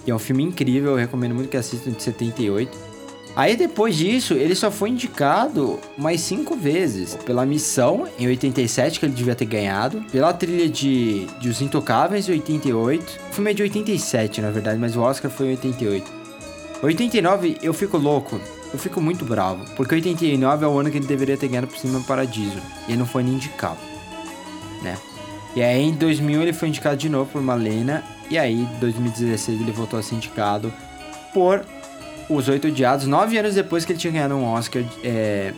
[0.03, 2.95] Que é um filme incrível, eu recomendo muito que assistam, de 78.
[3.35, 7.15] Aí depois disso, ele só foi indicado mais cinco vezes.
[7.25, 10.01] Pela Missão, em 87, que ele devia ter ganhado.
[10.09, 13.19] Pela trilha de, de Os Intocáveis, em 88.
[13.29, 16.09] O filme é de 87, na verdade, mas o Oscar foi em 88.
[16.81, 18.39] 89, eu fico louco
[18.75, 21.77] eu fico muito bravo, porque 89 é o ano que ele deveria ter ganhado por
[21.77, 22.57] cima do Paradiso,
[22.87, 23.79] e ele não foi nem indicado,
[24.83, 24.97] né?
[25.55, 29.61] E aí em 2000 ele foi indicado de novo por Malena, e aí em 2016
[29.61, 30.73] ele voltou a ser indicado
[31.33, 31.65] por
[32.29, 35.53] Os Oito Odiados, nove anos depois que ele tinha ganhado um Oscar é,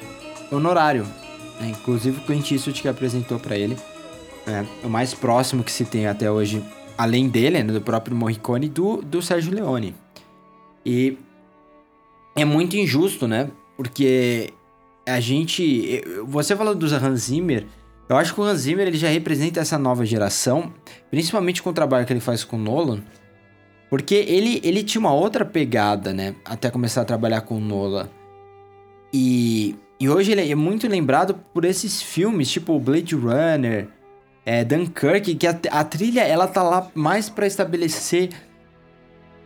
[0.52, 1.04] honorário,
[1.60, 1.70] né?
[1.70, 3.76] inclusive o Clint Eastwood que apresentou para ele,
[4.46, 4.64] né?
[4.84, 6.64] o mais próximo que se tem até hoje,
[6.96, 7.74] além dele, né?
[7.74, 9.96] do próprio Morricone, do, do Sérgio Leone.
[10.86, 11.18] E
[12.38, 13.50] é muito injusto, né?
[13.76, 14.54] Porque
[15.06, 16.02] a gente.
[16.28, 17.66] Você falou do Hans Zimmer.
[18.10, 20.74] Eu acho que o Hans Zimmer ele já representa essa nova geração,
[21.12, 23.02] principalmente com o trabalho que ele faz com o Nolan.
[23.90, 26.36] Porque ele, ele tinha uma outra pegada, né?
[26.46, 28.10] Até começar a trabalhar com o Nolan.
[29.14, 33.88] E, e hoje ele é muito lembrado por esses filmes, tipo Blade Runner,
[34.46, 38.30] é, Dunkirk, que a, a trilha ela tá lá mais para estabelecer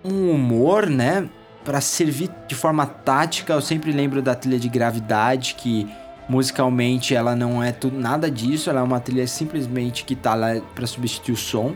[0.03, 1.29] um humor, né?
[1.63, 3.53] Para servir de forma tática.
[3.53, 5.87] Eu sempre lembro da trilha de Gravidade, que
[6.27, 10.61] musicalmente ela não é tudo, nada disso, ela é uma trilha simplesmente que tá lá
[10.73, 11.75] para substituir o som.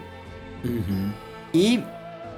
[0.63, 1.12] Uhum.
[1.54, 1.84] E,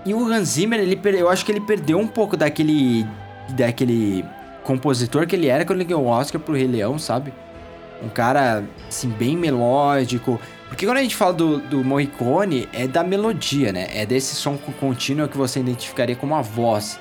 [0.05, 3.05] e o Hans Zimmer, ele, eu acho que ele perdeu um pouco daquele,
[3.49, 4.25] daquele
[4.63, 7.31] compositor que ele era quando ele ganhou o Oscar pro Rei Leão, sabe?
[8.03, 10.39] Um cara, assim, bem melódico.
[10.67, 13.88] Porque quando a gente fala do, do Morricone, é da melodia, né?
[13.91, 16.99] É desse som contínuo que você identificaria como a voz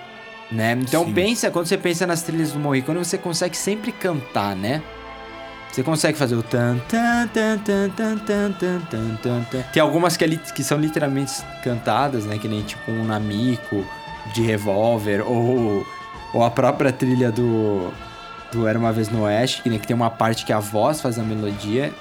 [0.50, 0.78] né?
[0.80, 1.12] Então Sim.
[1.12, 4.82] pensa, quando você pensa nas trilhas do Morricone, você consegue sempre cantar, né?
[5.72, 9.62] Você consegue fazer o tan tan tan tan tan tan tan tan tan tan.
[9.72, 11.32] Tem algumas que, é, que são literalmente
[11.62, 12.38] cantadas, né?
[12.38, 13.85] Que nem tipo um Namico
[14.32, 15.87] de Revolver ou,
[16.32, 17.92] ou a própria trilha do
[18.52, 21.00] do Era uma vez no Oeste, que, né, que tem uma parte que a voz
[21.00, 21.92] faz a melodia,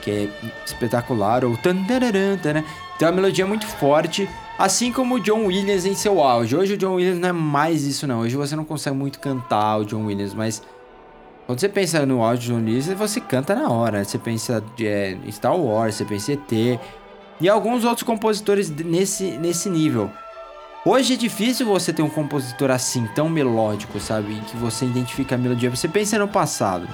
[0.00, 0.28] que é
[0.64, 2.00] espetacular, ou tan tan
[2.40, 2.64] tan, né?
[2.98, 4.28] Tem uma melodia muito forte
[4.60, 6.54] Assim como o John Williams em seu auge.
[6.54, 8.20] Hoje o John Williams não é mais isso, não.
[8.20, 10.62] Hoje você não consegue muito cantar o John Williams, mas
[11.46, 14.04] quando você pensa no áudio do John Williams, você canta na hora.
[14.04, 16.80] Você pensa é, em Star Wars, você pensa em ET
[17.40, 20.10] e alguns outros compositores nesse, nesse nível.
[20.84, 24.42] Hoje é difícil você ter um compositor assim, tão melódico, sabe?
[24.42, 25.70] Que você identifica a melodia.
[25.70, 26.86] Você pensa no passado.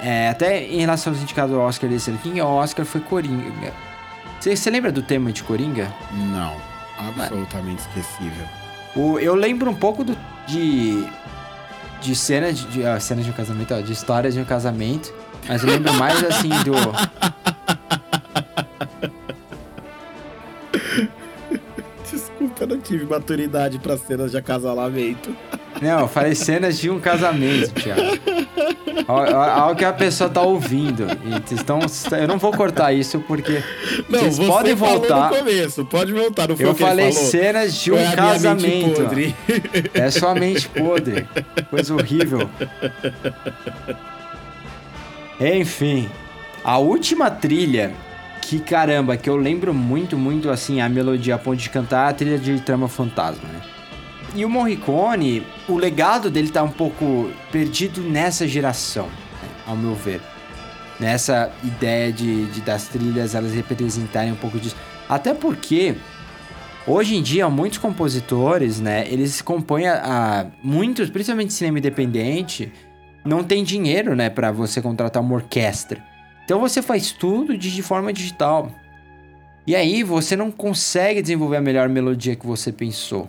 [0.00, 3.89] É, até em relação ao Oscar desse ano, quem é o Oscar foi Coringa.
[4.40, 5.94] Você, lembra do tema de Coringa?
[6.12, 6.56] Não,
[6.96, 8.46] absolutamente esquecível.
[8.96, 11.06] O, eu lembro um pouco do, de.
[12.00, 12.66] de cenas de.
[12.68, 15.12] de ah, cenas de um casamento, ó, de histórias de um casamento.
[15.46, 16.72] Mas eu lembro mais assim do.
[22.10, 25.36] Desculpa, eu não tive maturidade para cenas de acasalamento.
[25.80, 28.02] Não, eu falei cenas de um casamento, Thiago.
[29.06, 31.06] Algo que a pessoa tá ouvindo.
[31.50, 31.80] Então,
[32.18, 33.62] eu não vou cortar isso porque
[34.08, 35.30] não, vocês podem voltar.
[35.30, 36.48] No começo, pode voltar.
[36.48, 39.02] Não foi eu falei cenas de um casamento.
[39.94, 41.26] É sua mente podre.
[41.70, 42.48] Coisa horrível.
[45.40, 46.08] Enfim,
[46.62, 47.92] a última trilha
[48.42, 52.10] que caramba, que eu lembro muito, muito assim, a melodia a ponto de cantar é
[52.10, 53.60] a trilha de Trama Fantasma, né?
[54.34, 59.08] E o Morricone, o legado dele tá um pouco perdido nessa geração,
[59.66, 60.20] ao meu ver.
[61.00, 64.76] Nessa ideia de, de das trilhas elas representarem um pouco disso.
[65.08, 65.96] Até porque
[66.86, 72.72] Hoje em dia, muitos compositores, né, eles compõem a, a muitos, principalmente cinema independente,
[73.22, 76.02] não tem dinheiro, né, para você contratar uma orquestra.
[76.44, 78.72] Então você faz tudo de, de forma digital.
[79.66, 83.28] E aí você não consegue desenvolver a melhor melodia que você pensou.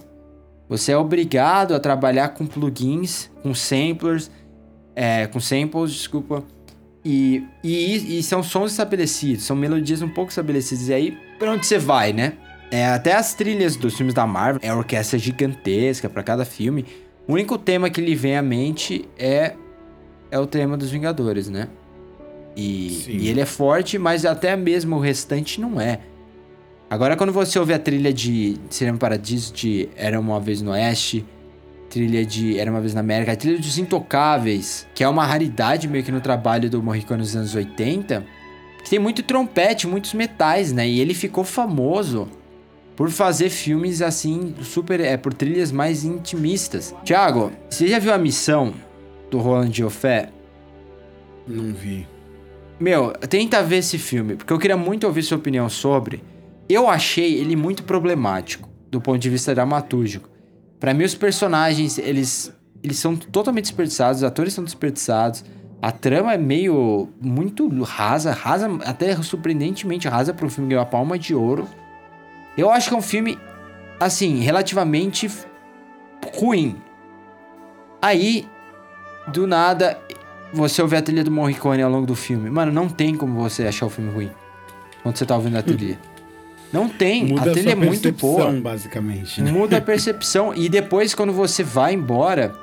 [0.71, 4.31] Você é obrigado a trabalhar com plugins, com samplers,
[4.95, 6.45] é, com samples, desculpa.
[7.03, 10.87] E, e, e, são sons estabelecidos, são melodias um pouco estabelecidas.
[10.87, 12.37] E aí, pra onde você vai, né?
[12.71, 16.85] É, até as trilhas dos filmes da Marvel, é orquestra gigantesca para cada filme.
[17.27, 19.55] O único tema que lhe vem à mente é,
[20.31, 21.67] é o tema dos Vingadores, né?
[22.55, 25.99] E, e ele é forte, mas até mesmo o restante não é.
[26.91, 31.25] Agora, quando você ouve a trilha de Cinema Paradiso, de Era Uma Vez no Oeste,
[31.89, 35.87] trilha de Era Uma Vez na América, a trilha dos Intocáveis, que é uma raridade
[35.87, 38.25] meio que no trabalho do Morricone nos anos 80,
[38.89, 40.85] tem muito trompete, muitos metais, né?
[40.85, 42.27] E ele ficou famoso
[42.93, 44.99] por fazer filmes assim, super.
[44.99, 46.93] É, por trilhas mais intimistas.
[47.05, 48.73] Tiago, você já viu a missão
[49.29, 50.27] do Roland Joffé?
[51.47, 52.05] Não vi.
[52.77, 56.21] Meu, tenta ver esse filme, porque eu queria muito ouvir sua opinião sobre.
[56.69, 60.29] Eu achei ele muito problemático do ponto de vista dramatúrgico.
[60.79, 65.45] Para mim, os personagens, eles, eles são totalmente desperdiçados, os atores são desperdiçados.
[65.81, 70.85] A trama é meio muito rasa, rasa, até surpreendentemente rasa para um filme ganhar a
[70.85, 71.67] palma de ouro.
[72.57, 73.39] Eu acho que é um filme,
[73.99, 75.29] assim, relativamente
[76.35, 76.75] ruim.
[78.01, 78.47] Aí,
[79.27, 79.97] do nada,
[80.53, 82.49] você ouve a trilha do Morricone ao longo do filme.
[82.49, 84.31] Mano, não tem como você achar o filme ruim
[85.01, 85.99] quando você tá ouvindo a trilha.
[86.71, 87.25] Não tem.
[87.25, 88.51] Muda a trilha é muito boa.
[88.51, 89.41] basicamente.
[89.41, 89.51] Né?
[89.51, 90.53] Muda a percepção.
[90.53, 92.53] e depois, quando você vai embora,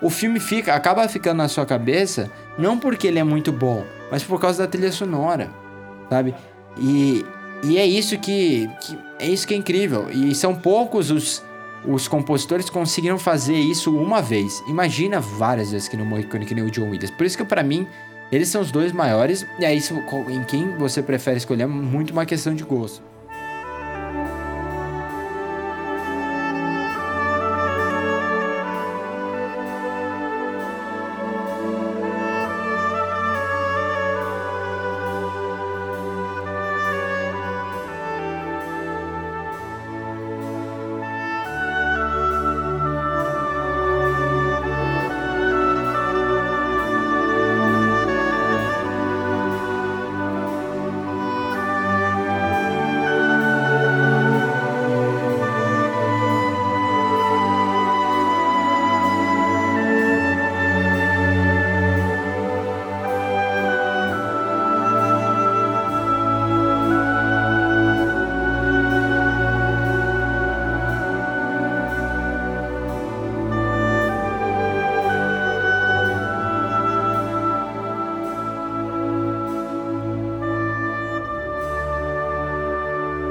[0.00, 4.22] o filme fica, acaba ficando na sua cabeça, não porque ele é muito bom, mas
[4.22, 5.50] por causa da trilha sonora.
[6.10, 6.34] Sabe?
[6.78, 7.24] E,
[7.64, 10.10] e é isso que, que, é isso que é incrível.
[10.10, 11.42] E são poucos os,
[11.84, 14.62] os compositores que conseguiram fazer isso uma vez.
[14.68, 17.10] Imagina várias vezes que no Morricone, que nem o John Williams.
[17.10, 17.86] Por isso que para mim
[18.30, 19.46] eles são os dois maiores.
[19.58, 19.80] E aí
[20.28, 23.02] em quem você prefere escolher é muito uma questão de gosto.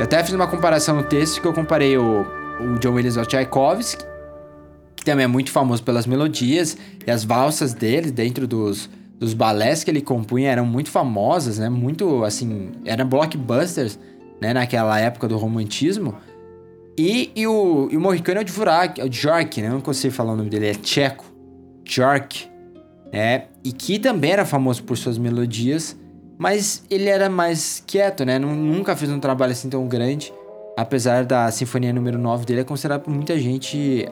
[0.05, 2.25] Até fiz uma comparação no texto que eu comparei o,
[2.59, 4.05] o John Williams ao Tchaikovsky,
[4.95, 8.89] que também é muito famoso pelas melodias e as valsas dele dentro dos,
[9.19, 11.69] dos balés que ele compunha eram muito famosas, né?
[11.69, 13.99] Muito, assim, eram blockbusters,
[14.39, 14.53] né?
[14.53, 16.15] Naquela época do romantismo.
[16.97, 19.69] E, e, o, e o Morricone é o Dvorak, é o Djork, né?
[19.69, 21.25] Eu não consigo falar o nome dele, é tcheco.
[21.83, 22.47] Djork,
[23.11, 23.45] né?
[23.63, 25.97] E que também era famoso por suas melodias
[26.37, 28.37] mas ele era mais quieto, né?
[28.37, 30.33] Nunca fez um trabalho assim tão grande.
[30.77, 34.05] Apesar da Sinfonia número 9 dele, é considerado por muita gente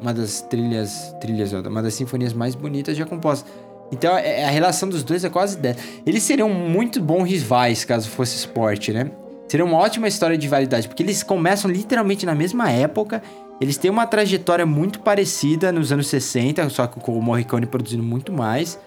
[0.00, 3.50] uma das trilhas, trilhas, uma das sinfonias mais bonitas já compostas.
[3.92, 5.76] Então é, a relação dos dois é quase 10.
[6.04, 9.10] Eles seriam muito bons rivais caso fosse esporte, né?
[9.48, 13.22] Seria uma ótima história de validade, porque eles começam literalmente na mesma época.
[13.60, 18.02] Eles têm uma trajetória muito parecida nos anos 60, só que com o Morricone produzindo
[18.02, 18.78] muito mais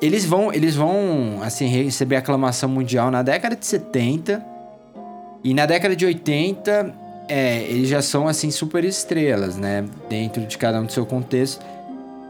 [0.00, 4.44] eles vão, eles vão assim receber aclamação mundial na década de 70
[5.42, 6.94] e na década de 80
[7.28, 11.64] é, eles já são assim super estrelas, né, dentro de cada um do seu contexto.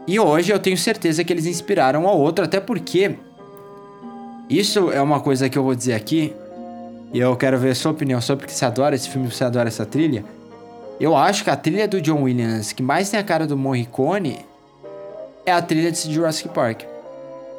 [0.07, 3.15] E hoje eu tenho certeza que eles inspiraram ao outro, até porque
[4.49, 6.33] isso é uma coisa que eu vou dizer aqui
[7.13, 9.67] e eu quero ver a sua opinião sobre porque você adora esse filme, você adora
[9.67, 10.23] essa trilha.
[10.99, 14.39] Eu acho que a trilha do John Williams que mais tem a cara do Morricone
[15.45, 16.96] é a trilha de Jurassic Park.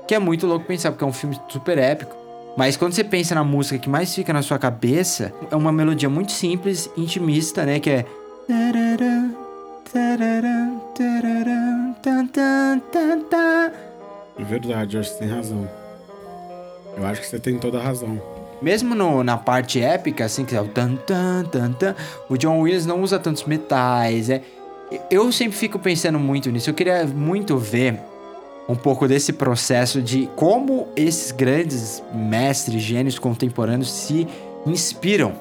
[0.08, 2.16] Que é muito louco pensar, porque é um filme super épico.
[2.56, 6.08] Mas quando você pensa na música que mais fica na sua cabeça, é uma melodia
[6.08, 7.78] muito simples, intimista, né?
[7.78, 8.06] Que é.
[14.38, 15.68] É verdade, acho que você tem razão.
[16.96, 18.20] Eu acho que você tem toda a razão.
[18.60, 21.94] mesmo no, na parte épica, assim, que é o tan tan tan tan,
[22.28, 24.42] o John Williams não usa tantos metais, é.
[25.10, 26.70] Eu sempre fico pensando muito nisso.
[26.70, 28.00] Eu queria muito ver
[28.68, 34.28] um pouco desse processo de como esses grandes mestres, gênios contemporâneos se
[34.66, 35.32] inspiram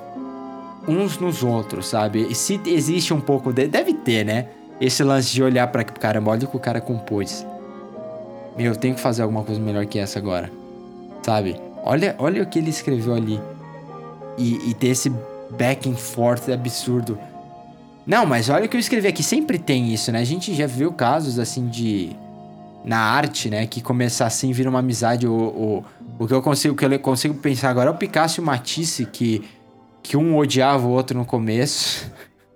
[0.87, 2.25] uns nos outros, sabe?
[2.29, 4.47] E se existe um pouco de, deve ter, né?
[4.79, 7.45] Esse lance de olhar para caramba, olha o que o cara compôs.
[8.57, 10.49] Meu, eu tenho que fazer alguma coisa melhor que essa agora.
[11.21, 11.59] Sabe?
[11.83, 13.39] Olha, olha o que ele escreveu ali.
[14.37, 15.11] E, e ter esse
[15.51, 17.17] back and forth absurdo.
[18.05, 19.23] Não, mas olha o que eu escrevi aqui.
[19.23, 20.19] Sempre tem isso, né?
[20.19, 22.15] A gente já viu casos assim de.
[22.87, 23.67] Na arte, né?
[23.67, 25.27] Que começar assim vira uma amizade.
[25.27, 25.85] O, o,
[26.19, 29.05] o que eu consigo, que eu consigo pensar agora é o Picasso e o Matisse,
[29.05, 29.43] que,
[30.01, 32.09] que um odiava o outro no começo.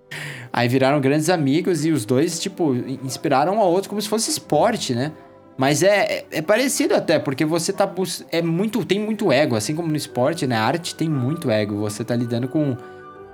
[0.50, 2.74] Aí viraram grandes amigos e os dois, tipo,
[3.04, 5.12] inspiraram um ao outro como se fosse esporte, né?
[5.56, 7.90] Mas é, é, é parecido até, porque você tá
[8.30, 10.56] é muito tem muito ego, assim como no esporte, né?
[10.56, 11.76] A arte tem muito ego.
[11.76, 12.76] Você tá lidando com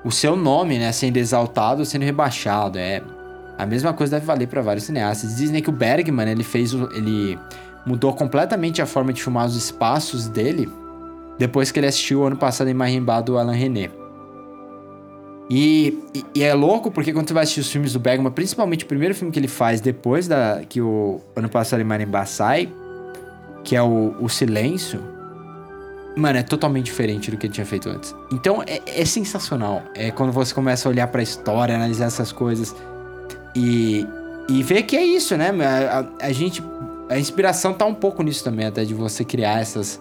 [0.04, 2.78] o seu nome, né, sendo exaltado, sendo rebaixado.
[2.78, 3.02] É
[3.58, 5.36] a mesma coisa deve valer para vários cineastas.
[5.36, 7.36] Dizem que o Bergman, ele fez ele
[7.84, 10.70] mudou completamente a forma de filmar os espaços dele
[11.38, 13.90] depois que ele assistiu o ano passado em Marimbá do Alan René.
[15.50, 18.84] E, e, e, é louco porque quando você vai assistir os filmes do Bergman, principalmente
[18.84, 22.68] o primeiro filme que ele faz depois da que o ano passado em Marimbá sai,
[23.64, 25.00] que é o, o Silêncio,
[26.14, 28.14] mano, é totalmente diferente do que ele tinha feito antes.
[28.30, 29.82] Então é, é sensacional.
[29.94, 32.74] É quando você começa a olhar para a história, analisar essas coisas
[33.58, 34.06] e,
[34.48, 35.50] e ver que é isso, né?
[35.50, 36.62] A, a, a gente.
[37.10, 40.00] A inspiração tá um pouco nisso também, até de você criar essas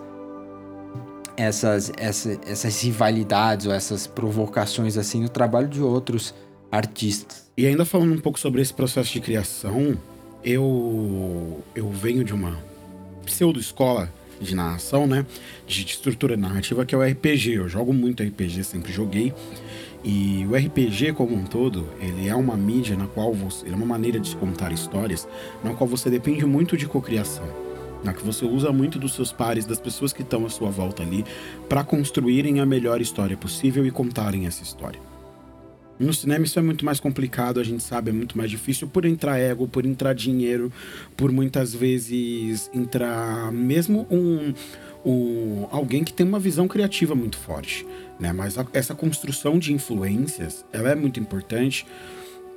[1.38, 6.34] essas, essa, essas rivalidades ou essas provocações assim no trabalho de outros
[6.72, 7.50] artistas.
[7.56, 9.98] E ainda falando um pouco sobre esse processo de criação,
[10.44, 12.58] eu eu venho de uma
[13.26, 15.26] pseudo escola de narração, né,
[15.66, 17.54] de estrutura narrativa que é o RPG.
[17.54, 19.34] Eu jogo muito RPG, sempre joguei.
[20.10, 23.76] E o RPG como um todo, ele é uma mídia na qual você, ele é
[23.76, 25.28] uma maneira de contar histórias,
[25.62, 27.46] na qual você depende muito de cocriação
[28.04, 31.02] na que você usa muito dos seus pares, das pessoas que estão à sua volta
[31.02, 31.26] ali,
[31.68, 35.07] para construírem a melhor história possível e contarem essa história.
[36.00, 39.06] No cinema isso é muito mais complicado, a gente sabe, é muito mais difícil por
[39.06, 40.72] entrar ego, por entrar dinheiro,
[41.16, 44.54] por muitas vezes entrar mesmo um,
[45.04, 47.86] um alguém que tem uma visão criativa muito forte,
[48.20, 48.32] né?
[48.32, 51.86] Mas a, essa construção de influências, ela é muito importante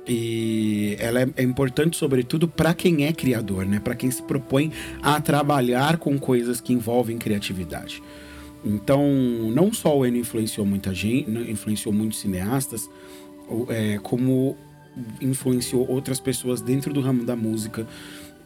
[0.07, 3.79] e ela é, é importante, sobretudo, para quem é criador, né?
[3.79, 4.71] Para quem se propõe
[5.01, 8.03] a trabalhar com coisas que envolvem criatividade.
[8.63, 9.03] Então,
[9.53, 12.89] não só o Eno influenciou muita gente, influenciou muitos cineastas,
[13.69, 14.57] é, como
[15.21, 17.87] influenciou outras pessoas dentro do ramo da música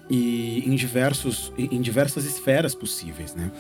[0.10, 3.52] e em, diversos, em diversas esferas possíveis, né?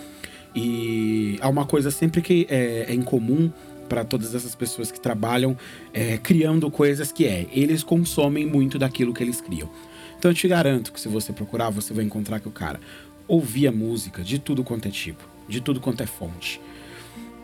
[0.56, 3.52] E há uma coisa sempre que é, é em comum
[3.90, 5.58] para todas essas pessoas que trabalham
[5.94, 9.70] é, criando coisas que é, eles consomem muito daquilo que eles criam.
[10.18, 12.80] Então eu te garanto que se você procurar, você vai encontrar que o cara
[13.28, 16.62] ouvia música de tudo quanto é tipo, de tudo quanto é fonte.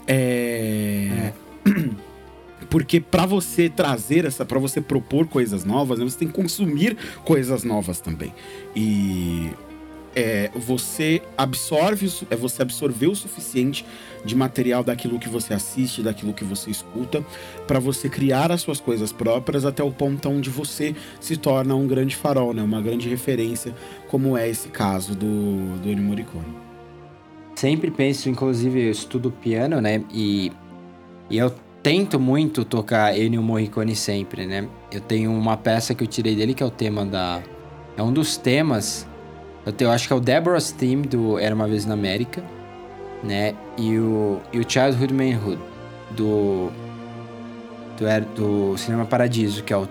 [0.07, 1.31] É...
[1.65, 2.01] é.
[2.69, 6.97] Porque para você trazer essa, para você propor coisas novas, né, você tem que consumir
[7.23, 8.33] coisas novas também.
[8.75, 9.51] E
[10.15, 13.85] é, você absorve, é você absorver o suficiente
[14.23, 17.25] de material daquilo que você assiste, daquilo que você escuta,
[17.65, 21.87] para você criar as suas coisas próprias até o ponto onde você se torna um
[21.87, 22.61] grande farol, né?
[22.61, 23.73] Uma grande referência,
[24.07, 26.53] como é esse caso do, do Ennio Morricone.
[27.55, 30.03] Sempre penso, inclusive, eu estudo piano, né?
[30.11, 30.51] E,
[31.29, 31.53] e eu
[31.83, 34.67] tento muito tocar Ennio Morricone sempre, né?
[34.91, 37.41] Eu tenho uma peça que eu tirei dele que é o tema da...
[37.97, 39.07] É um dos temas
[39.65, 42.43] eu, tenho, eu acho que é o Deborah's Theme do Era Uma Vez na América,
[43.23, 43.53] né?
[43.77, 45.59] E o, e o Childhood Manhood
[46.11, 46.71] do,
[47.97, 49.87] do, do Cinema Paradiso, que é o...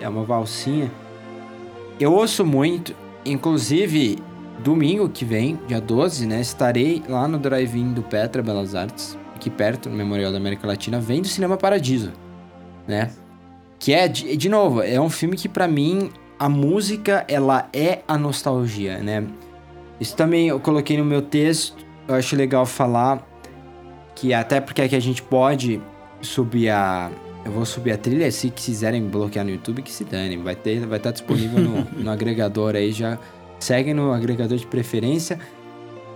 [0.00, 0.90] É uma valsinha.
[1.98, 4.18] Eu ouço muito, inclusive
[4.62, 6.40] domingo que vem, dia 12, né?
[6.40, 10.98] Estarei lá no drive-in do Petra Belas Artes, aqui perto, no Memorial da América Latina,
[10.98, 12.12] vendo Cinema Paradiso,
[12.86, 13.10] né?
[13.78, 18.00] Que é, de, de novo, é um filme que para mim a música, ela é
[18.06, 19.24] a nostalgia, né?
[20.00, 21.76] Isso também eu coloquei no meu texto,
[22.06, 23.26] eu acho legal falar
[24.14, 25.80] que até porque que a gente pode
[26.20, 27.10] subir a
[27.44, 30.84] eu vou subir a trilha, se quiserem bloquear no YouTube, que se dane, vai ter
[30.84, 33.18] vai estar disponível no, no agregador aí já
[33.58, 35.38] segue no agregador de preferência,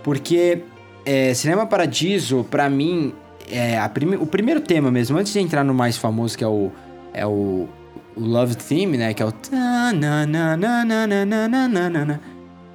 [0.03, 0.61] porque
[1.05, 3.13] é, Cinema Paradiso, para mim,
[3.49, 6.71] é prime, o primeiro tema mesmo, antes de entrar no mais famoso que é o
[7.13, 7.67] é o
[8.15, 9.13] o Love Theme, né?
[9.13, 9.33] Que é o.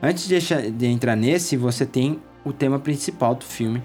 [0.02, 3.82] Antes de, de entrar nesse, você tem o tema principal do filme,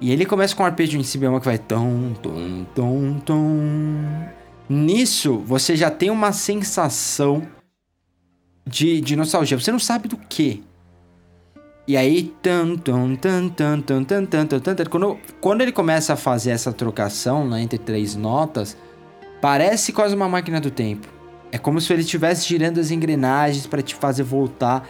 [0.00, 4.28] E ele começa com um arpejo em si bemol que vai tom, tom, tom, tom.
[4.68, 7.42] Nisso, você já tem uma sensação
[8.66, 9.58] de, de nostalgia.
[9.58, 10.62] Você não sabe do que.
[11.88, 16.12] E aí, tan, tan, tan, tan, tan, tan, tan, tan, tan, quando, quando ele começa
[16.12, 18.76] a fazer essa trocação né, entre três notas,
[19.40, 21.08] parece quase uma máquina do tempo.
[21.50, 24.86] É como se ele estivesse girando as engrenagens para te fazer voltar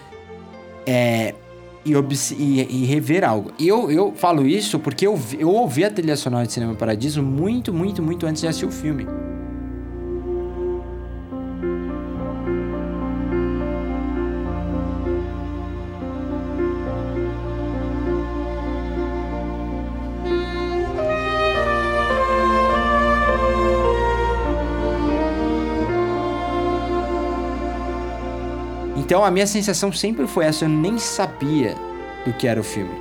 [0.85, 1.37] é,
[1.85, 3.53] e, e, e, rever algo.
[3.61, 7.23] E eu, eu falo isso porque eu, eu ouvi a trilha sonora de Cinema Paradiso
[7.23, 9.07] muito, muito, muito antes de assistir o filme.
[29.19, 31.75] Então a minha sensação sempre foi essa, eu nem sabia
[32.25, 32.95] do que era o filme.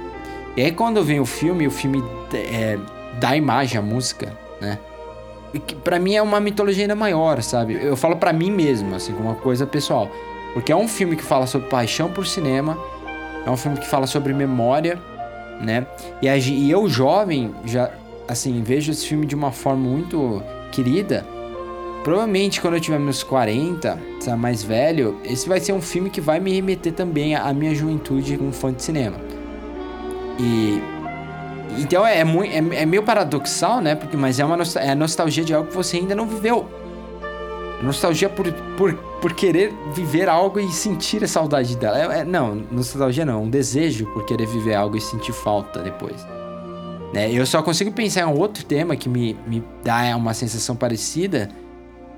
[0.55, 2.03] E aí quando vem o filme, o filme
[2.33, 2.75] é,
[3.19, 4.79] dá imagem à música, né?
[5.83, 7.77] Pra mim é uma mitologia ainda maior, sabe?
[7.79, 10.09] Eu falo para mim mesmo, assim, como uma coisa pessoal.
[10.55, 12.75] Porque é um filme que fala sobre paixão por cinema,
[13.45, 14.99] é um filme que fala sobre memória,
[15.61, 15.85] né?
[16.19, 17.91] E, a, e eu, jovem, já,
[18.27, 20.41] assim, vejo esse filme de uma forma muito
[20.71, 21.23] querida
[22.07, 26.21] Provavelmente quando eu tiver meus 40, sabe, mais velho, esse vai ser um filme que
[26.21, 29.17] vai me remeter também à minha juventude como fã de cinema.
[30.39, 30.81] E.
[31.77, 33.93] Então é, é, é, é meio paradoxal, né?
[33.93, 36.65] Porque, mas é uma é a nostalgia de algo que você ainda não viveu.
[37.83, 42.15] Nostalgia por, por, por querer viver algo e sentir a saudade dela.
[42.15, 46.25] É, é, não, nostalgia não, um desejo por querer viver algo e sentir falta depois.
[47.13, 47.29] Né?
[47.33, 51.49] Eu só consigo pensar em um outro tema que me, me dá uma sensação parecida,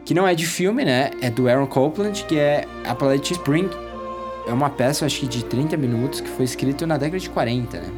[0.06, 1.12] que não é de filme, né?
[1.22, 3.70] É do Aaron Copland, que é A Palette Spring.
[4.48, 7.80] É uma peça, acho que de 30 minutos, que foi escrito na década de 40,
[7.80, 7.90] né?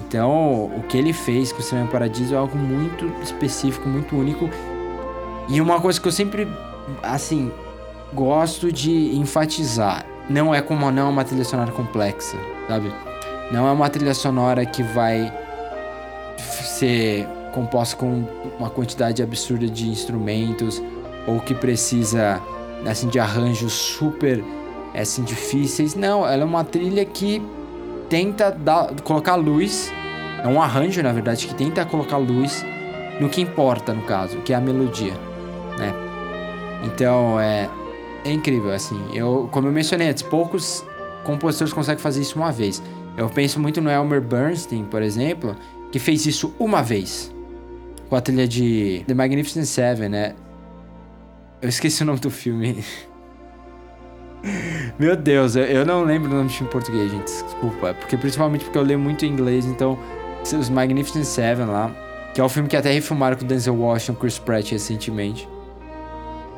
[0.00, 4.48] Então, o que ele fez com o Cinema Paradiso é algo muito específico, muito único.
[5.48, 6.46] E uma coisa que eu sempre,
[7.02, 7.50] assim,
[8.12, 10.04] gosto de enfatizar.
[10.28, 12.36] Não é como não é uma trilha sonora complexa,
[12.68, 12.92] sabe?
[13.50, 15.32] Não é uma trilha sonora que vai
[16.38, 18.24] ser composta com
[18.58, 20.82] uma quantidade absurda de instrumentos
[21.26, 22.40] ou que precisa
[22.86, 24.42] assim de arranjos super
[24.94, 25.94] assim difíceis.
[25.94, 27.42] Não, ela é uma trilha que
[28.08, 29.92] tenta dar, colocar luz,
[30.42, 32.64] é um arranjo na verdade que tenta colocar luz
[33.20, 35.14] no que importa no caso, que é a melodia,
[35.78, 35.92] né?
[36.84, 37.68] Então é
[38.24, 39.00] é incrível assim.
[39.12, 40.84] Eu como eu mencionei antes, poucos
[41.24, 42.82] compositores conseguem fazer isso uma vez.
[43.16, 45.56] Eu penso muito no Elmer Bernstein, por exemplo,
[45.92, 47.32] que fez isso uma vez
[48.08, 50.34] com a trilha de The Magnificent Seven, né?
[51.64, 52.84] Eu esqueci o nome do filme.
[54.98, 57.24] Meu Deus, eu, não lembro o nome do filme em português, gente.
[57.24, 57.94] Desculpa.
[57.94, 59.98] Porque, principalmente porque eu leio muito em inglês, então.
[60.42, 61.90] Os Magnificent Seven lá.
[62.34, 65.48] Que é o filme que até refilmaram com Denzel Washington Chris Pratt recentemente.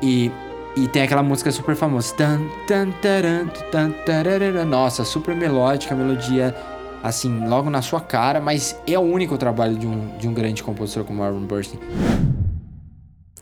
[0.01, 0.29] E,
[0.75, 2.13] e tem aquela música super famosa.
[4.67, 6.53] Nossa, super melódica, melodia
[7.01, 10.61] assim, logo na sua cara, mas é o único trabalho de um, de um grande
[10.61, 11.79] compositor como Aaron Burstyn.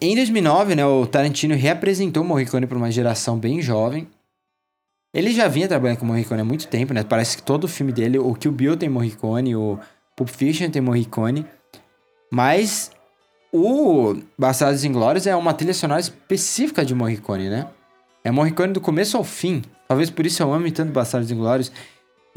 [0.01, 4.07] Em 2009, né, o Tarantino reapresentou Morricone para uma geração bem jovem.
[5.13, 7.01] Ele já vinha trabalhando com Morricone há muito tempo, né?
[7.01, 9.79] Parece que todo filme dele, o Kill Bill tem Morricone, o
[10.13, 11.45] Pulp Fiction tem Morricone.
[12.29, 12.91] Mas
[13.53, 17.69] o Bastardos Inglórios é uma trilha sonora específica de Morricone, né?
[18.21, 19.61] É Morricone do começo ao fim.
[19.87, 21.71] Talvez por isso eu ame tanto Bastardos Inglórios.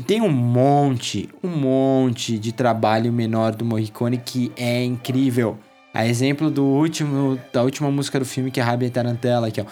[0.07, 5.59] Tem um monte, um monte de trabalho menor do Morricone que é incrível.
[5.99, 9.65] A exemplo do último, da última música do filme que é Rabia Tarantella, que é
[9.65, 9.67] o...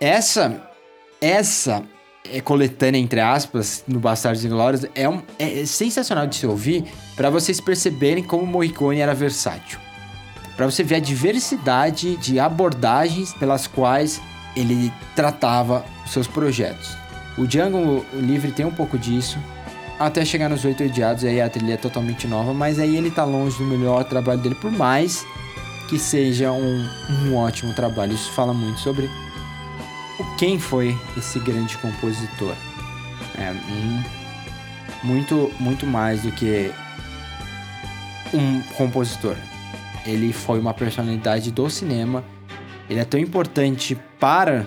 [0.00, 0.66] Essa,
[1.20, 1.82] essa
[2.32, 7.28] é coletânea, entre aspas, no Bastardos Inglórios, é, um, é sensacional de se ouvir para
[7.28, 9.78] vocês perceberem como Morricone era versátil.
[10.56, 14.22] Para você ver a diversidade de abordagens pelas quais
[14.56, 16.96] ele tratava seus projetos.
[17.36, 19.38] O Django Livre tem um pouco disso,
[20.06, 23.24] até chegar nos Oito Odiados, aí a trilha é totalmente nova, mas aí ele tá
[23.24, 25.24] longe do melhor trabalho dele, por mais
[25.88, 26.88] que seja um,
[27.26, 28.14] um ótimo trabalho.
[28.14, 29.10] Isso fala muito sobre
[30.38, 32.54] quem foi esse grande compositor.
[33.38, 34.02] É um,
[35.04, 36.72] muito, muito mais do que
[38.32, 39.36] um compositor.
[40.06, 42.24] Ele foi uma personalidade do cinema.
[42.88, 44.66] Ele é tão importante para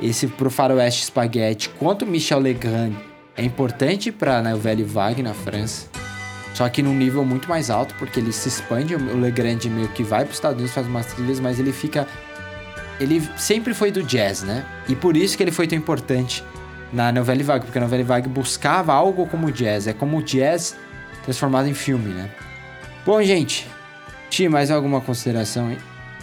[0.00, 2.94] esse pro faroeste spaghetti quanto Michel Legrand
[3.36, 5.86] é importante para né, o velho Wagner na França.
[6.54, 10.02] Só que num nível muito mais alto, porque ele se expande, o Legrand meio que
[10.02, 12.06] vai para os Estados Unidos, faz umas trilhas, mas ele fica.
[13.00, 14.64] Ele sempre foi do jazz, né?
[14.88, 16.44] E por isso que ele foi tão importante
[16.92, 19.86] na novela vague, porque a novela vague buscava algo como jazz.
[19.86, 20.76] É como o jazz
[21.24, 22.28] transformado em filme, né?
[23.04, 23.66] Bom, gente,
[24.32, 25.78] Ti, mais alguma consideração aí?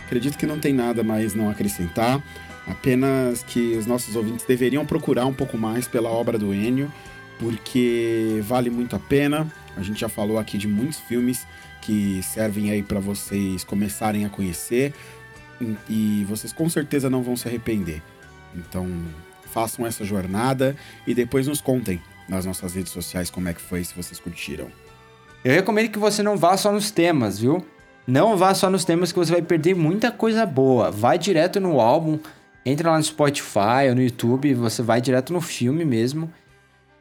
[0.05, 2.19] Acredito que não tem nada mais não acrescentar.
[2.67, 6.91] Apenas que os nossos ouvintes deveriam procurar um pouco mais pela obra do Enio,
[7.39, 9.47] porque vale muito a pena.
[9.75, 11.47] A gente já falou aqui de muitos filmes
[11.81, 14.93] que servem aí para vocês começarem a conhecer
[15.89, 18.01] e vocês com certeza não vão se arrepender.
[18.55, 18.87] Então,
[19.51, 23.83] façam essa jornada e depois nos contem nas nossas redes sociais como é que foi,
[23.83, 24.67] se vocês curtiram.
[25.43, 27.65] Eu recomendo que você não vá só nos temas, viu?
[28.05, 30.91] Não vá só nos temas que você vai perder muita coisa boa.
[30.91, 32.19] Vai direto no álbum,
[32.65, 36.31] entra lá no Spotify ou no YouTube, você vai direto no filme mesmo.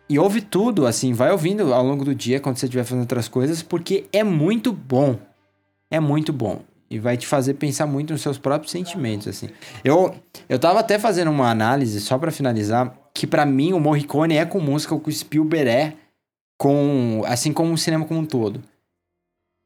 [0.09, 3.29] E ouve tudo, assim, vai ouvindo ao longo do dia quando você estiver fazendo outras
[3.29, 5.19] coisas, porque é muito bom.
[5.91, 6.63] É muito bom.
[6.91, 9.51] E vai te fazer pensar muito nos seus próprios sentimentos, assim.
[9.85, 10.15] Eu,
[10.49, 14.47] eu tava até fazendo uma análise, só para finalizar, que para mim o Morricone é
[14.47, 15.95] com música o que o Spielberg é
[16.59, 17.23] com...
[17.27, 18.63] Assim como o cinema como um todo.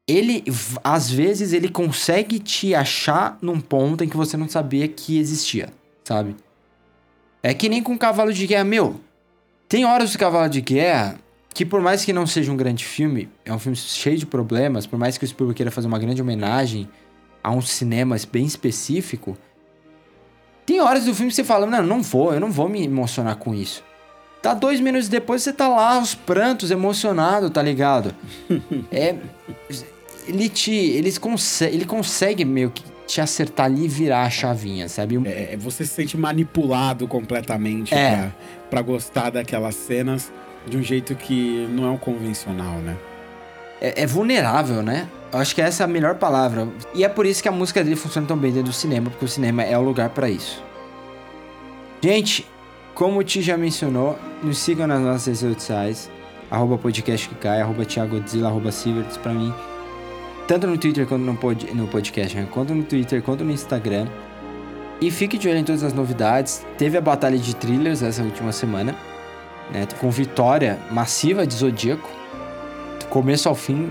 [0.05, 0.43] Ele,
[0.83, 5.69] às vezes, ele consegue te achar num ponto em que você não sabia que existia,
[6.03, 6.35] sabe?
[7.41, 8.99] É que nem com Cavalo de Guerra, meu.
[9.67, 11.19] Tem horas do Cavalo de Guerra
[11.53, 14.87] que por mais que não seja um grande filme, é um filme cheio de problemas,
[14.87, 16.89] por mais que o Spielberg queira fazer uma grande homenagem
[17.43, 19.37] a um cinema bem específico,
[20.65, 23.35] tem horas do filme que você fala, não, não vou, eu não vou me emocionar
[23.35, 23.83] com isso.
[24.41, 28.15] Tá dois minutos depois você tá lá, os prantos, emocionado, tá ligado?
[28.91, 29.15] é.
[30.27, 30.71] Ele te.
[30.71, 32.83] Ele consegue, ele consegue meio que
[33.13, 35.21] te acertar ali e virar a chavinha, sabe?
[35.25, 38.15] É, você se sente manipulado completamente é.
[38.15, 38.31] pra,
[38.69, 40.31] pra gostar daquelas cenas
[40.65, 42.97] de um jeito que não é o convencional, né?
[43.79, 45.07] É, é vulnerável, né?
[45.31, 46.67] Eu acho que essa é a melhor palavra.
[46.95, 49.25] E é por isso que a música dele funciona tão bem dentro do cinema, porque
[49.25, 50.63] o cinema é o lugar para isso.
[52.01, 52.47] Gente,
[52.95, 56.09] como o Ti já mencionou, nos sigam nas nossas redes sociais,
[56.49, 59.53] arroba podcast que cai, arroba Thiago Godzilla, arroba Silverts pra mim.
[60.47, 62.47] Tanto no Twitter quanto no, pod, no podcast, né?
[62.51, 64.07] quanto no Twitter, quanto no Instagram.
[64.99, 66.65] E fique de olho em todas as novidades.
[66.77, 68.95] Teve a batalha de thrillers essa última semana,
[69.71, 69.87] né?
[69.99, 72.09] Com vitória massiva de Zodíaco.
[72.99, 73.89] Do começo ao fim,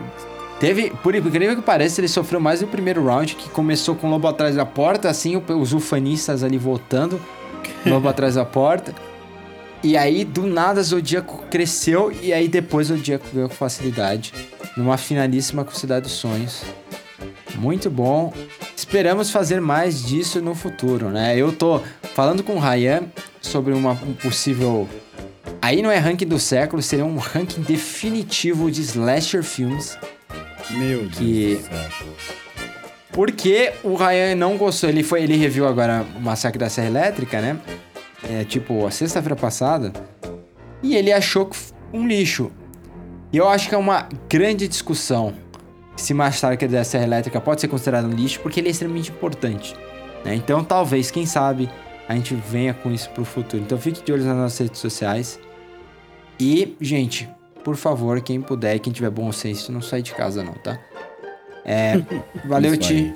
[0.63, 4.11] Teve, por incrível que pareça, ele sofreu mais no primeiro round, que começou com o
[4.11, 7.21] lobo atrás da porta, assim, os ufanistas ali voltando,
[7.85, 8.95] lobo atrás da porta.
[9.83, 14.33] E aí, do nada, Zodíaco cresceu, e aí depois Zodíaco ganhou com facilidade,
[14.76, 16.62] numa finalíssima com Cidade dos Sonhos.
[17.57, 18.33] Muito bom.
[18.76, 21.37] Esperamos fazer mais disso no futuro, né?
[21.37, 21.80] Eu tô
[22.14, 23.03] falando com o Ryan
[23.41, 24.89] sobre uma, um possível.
[25.61, 29.97] Aí não é ranking do século, seria um ranking definitivo de slasher filmes
[30.72, 31.61] meu Deus que...
[33.11, 37.43] Porque o Ryan não gostou, ele foi, ele reviu agora o Massacre da Serra Elétrica,
[37.43, 37.59] né?
[38.29, 39.93] É, tipo, a sexta-feira passada.
[40.83, 41.51] E ele achou
[41.93, 42.51] um lixo.
[43.33, 45.35] E eu acho que é uma grande discussão
[45.97, 49.75] se Massacre da Serra Elétrica pode ser considerado um lixo, porque ele é extremamente importante.
[50.25, 50.35] Né?
[50.35, 51.70] Então, talvez, quem sabe,
[52.09, 53.62] a gente venha com isso pro futuro.
[53.62, 55.39] Então, fique de olho nas nossas redes sociais.
[56.41, 57.29] E, gente,
[57.62, 60.79] por favor, quem puder, quem tiver bom senso, não sai de casa não, tá?
[61.64, 62.01] É,
[62.45, 63.14] valeu, Ti.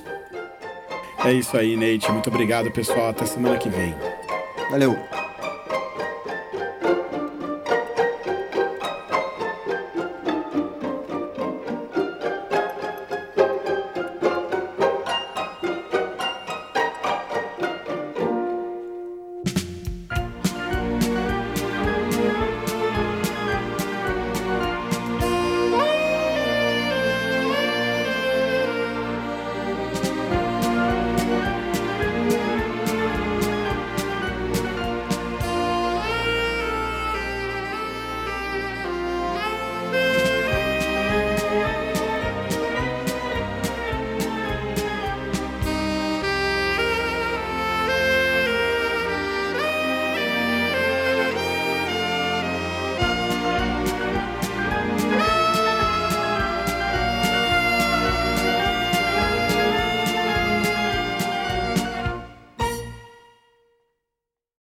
[1.25, 2.11] É isso aí, Nate.
[2.13, 3.09] Muito obrigado, pessoal.
[3.09, 3.95] Até semana que vem.
[4.71, 5.26] Valeu.